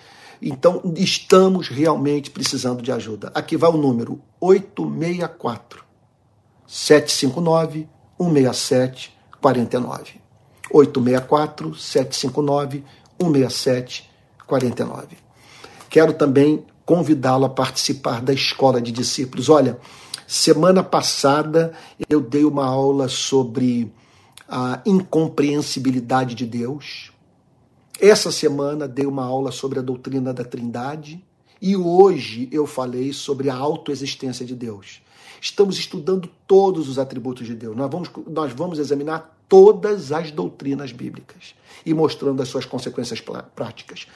Então 0.41 0.81
estamos 0.95 1.67
realmente 1.67 2.31
precisando 2.31 2.81
de 2.81 2.91
ajuda. 2.91 3.31
Aqui 3.35 3.55
vai 3.55 3.69
o 3.69 3.77
número 3.77 4.19
864 4.41 5.85
759 6.65 7.87
167 8.19 9.15
49. 9.39 10.26
864 10.71 11.75
759 11.75 12.83
167 13.19 14.09
49. 14.45 15.17
Quero 15.89 16.13
também 16.13 16.65
convidá-lo 16.85 17.45
a 17.45 17.49
participar 17.49 18.21
da 18.21 18.33
escola 18.33 18.81
de 18.81 18.91
discípulos. 18.91 19.49
Olha, 19.49 19.79
semana 20.25 20.83
passada 20.83 21.73
eu 22.09 22.21
dei 22.21 22.45
uma 22.45 22.65
aula 22.65 23.07
sobre 23.09 23.91
a 24.47 24.81
incompreensibilidade 24.85 26.33
de 26.33 26.45
Deus. 26.45 27.11
Essa 27.99 28.31
semana 28.31 28.87
dei 28.87 29.05
uma 29.05 29.25
aula 29.25 29.51
sobre 29.51 29.79
a 29.79 29.81
doutrina 29.81 30.33
da 30.33 30.45
Trindade 30.45 31.23
e 31.61 31.75
hoje 31.75 32.47
eu 32.51 32.65
falei 32.65 33.11
sobre 33.11 33.49
a 33.49 33.55
autoexistência 33.55 34.45
de 34.45 34.55
Deus. 34.55 35.01
Estamos 35.41 35.77
estudando 35.77 36.29
todos 36.47 36.87
os 36.87 36.97
atributos 36.97 37.45
de 37.45 37.55
Deus. 37.55 37.75
Nós 37.75 37.91
vamos, 37.91 38.09
nós 38.27 38.53
vamos 38.53 38.79
examinar 38.79 39.36
todas 39.47 40.11
as 40.11 40.31
doutrinas 40.31 40.91
bíblicas 40.91 41.55
e 41.85 41.93
mostrando 41.93 42.41
as 42.41 42.49
suas 42.49 42.65
consequências 42.65 43.21
práticas. 43.55 44.07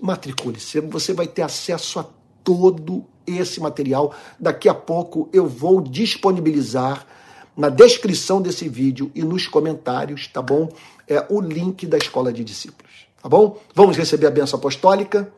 Matricule-se, 0.00 0.80
você 0.80 1.12
vai 1.12 1.26
ter 1.26 1.42
acesso 1.42 2.00
a 2.00 2.06
todo 2.42 3.04
esse 3.26 3.60
material. 3.60 4.14
Daqui 4.38 4.68
a 4.68 4.74
pouco 4.74 5.28
eu 5.32 5.46
vou 5.46 5.80
disponibilizar 5.80 7.06
na 7.56 7.68
descrição 7.68 8.40
desse 8.40 8.68
vídeo 8.68 9.10
e 9.14 9.22
nos 9.22 9.46
comentários, 9.46 10.26
tá 10.28 10.40
bom? 10.40 10.72
É 11.06 11.24
o 11.28 11.40
link 11.40 11.86
da 11.86 11.98
Escola 11.98 12.32
de 12.32 12.42
Discípulos, 12.42 13.06
tá 13.22 13.28
bom? 13.28 13.60
Vamos 13.74 13.96
receber 13.96 14.26
a 14.26 14.30
benção 14.30 14.58
apostólica 14.58 15.32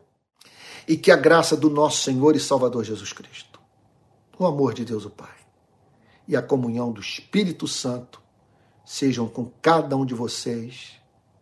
e 0.87 0.95
que 0.95 1.11
a 1.11 1.15
graça 1.15 1.57
do 1.57 1.69
nosso 1.69 2.03
Senhor 2.03 2.35
e 2.35 2.39
Salvador 2.39 2.83
Jesus 2.83 3.11
Cristo, 3.11 3.59
o 4.37 4.45
amor 4.45 4.73
de 4.73 4.85
Deus 4.85 5.05
o 5.05 5.09
Pai 5.09 5.27
e 6.27 6.35
a 6.35 6.41
comunhão 6.41 6.91
do 6.91 7.01
Espírito 7.01 7.67
Santo 7.67 8.22
sejam 8.85 9.27
com 9.27 9.49
cada 9.61 9.95
um 9.95 10.05
de 10.05 10.13
vocês, 10.13 10.93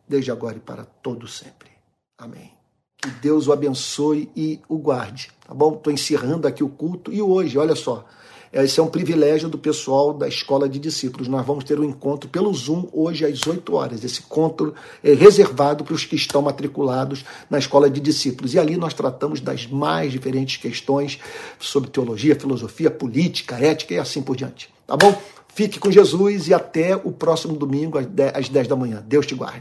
desde 0.08 0.32
agora 0.32 0.58
e 0.58 0.60
para 0.60 0.86
todo 0.86 1.28
sempre. 1.28 1.70
Amém. 2.18 2.52
Que 2.98 3.10
Deus 3.10 3.48
o 3.48 3.54
abençoe 3.54 4.30
e 4.36 4.60
o 4.70 4.78
guarde, 4.78 5.32
tá 5.48 5.54
bom? 5.54 5.74
Estou 5.74 5.92
encerrando 5.92 6.48
aqui 6.48 6.64
o 6.64 6.70
culto 6.70 7.12
e 7.12 7.22
hoje, 7.22 7.58
olha 7.58 7.76
só, 7.76 8.06
esse 8.54 8.82
é 8.82 8.84
um 8.84 8.88
privilégio 8.88 9.48
do 9.48 9.58
pessoal 9.58 10.14
da 10.14 10.28
Escola 10.28 10.68
de 10.68 10.78
Discípulos. 10.78 11.30
Nós 11.30 11.46
vamos 11.46 11.64
ter 11.64 11.80
um 11.80 11.86
encontro 11.86 12.30
pelo 12.30 12.54
Zoom 12.54 12.86
hoje 12.92 13.26
às 13.26 13.48
8 13.48 13.74
horas. 13.74 14.04
Esse 14.04 14.20
encontro 14.20 14.76
é 15.02 15.14
reservado 15.14 15.86
para 15.86 15.94
os 15.94 16.04
que 16.04 16.18
estão 16.18 16.42
matriculados 16.42 17.24
na 17.50 17.58
Escola 17.58 17.90
de 17.90 18.02
Discípulos. 18.02 18.54
E 18.54 18.60
ali 18.60 18.76
nós 18.76 18.94
tratamos 18.94 19.40
das 19.40 19.66
mais 19.68 20.12
diferentes 20.12 20.58
questões 20.58 21.18
sobre 21.58 21.90
teologia, 21.90 22.36
filosofia, 22.36 22.92
política, 22.92 23.56
ética 23.56 23.94
e 23.94 23.98
assim 23.98 24.22
por 24.22 24.36
diante. 24.36 24.70
Tá 24.86 24.98
bom? 24.98 25.18
Fique 25.54 25.80
com 25.80 25.92
Jesus 25.92 26.48
e 26.48 26.54
até 26.54 26.96
o 26.96 27.12
próximo 27.12 27.56
domingo 27.56 27.98
às 27.98 28.48
10 28.48 28.68
da 28.68 28.76
manhã. 28.76 29.04
Deus 29.06 29.26
te 29.26 29.36
guarde. 29.36 29.50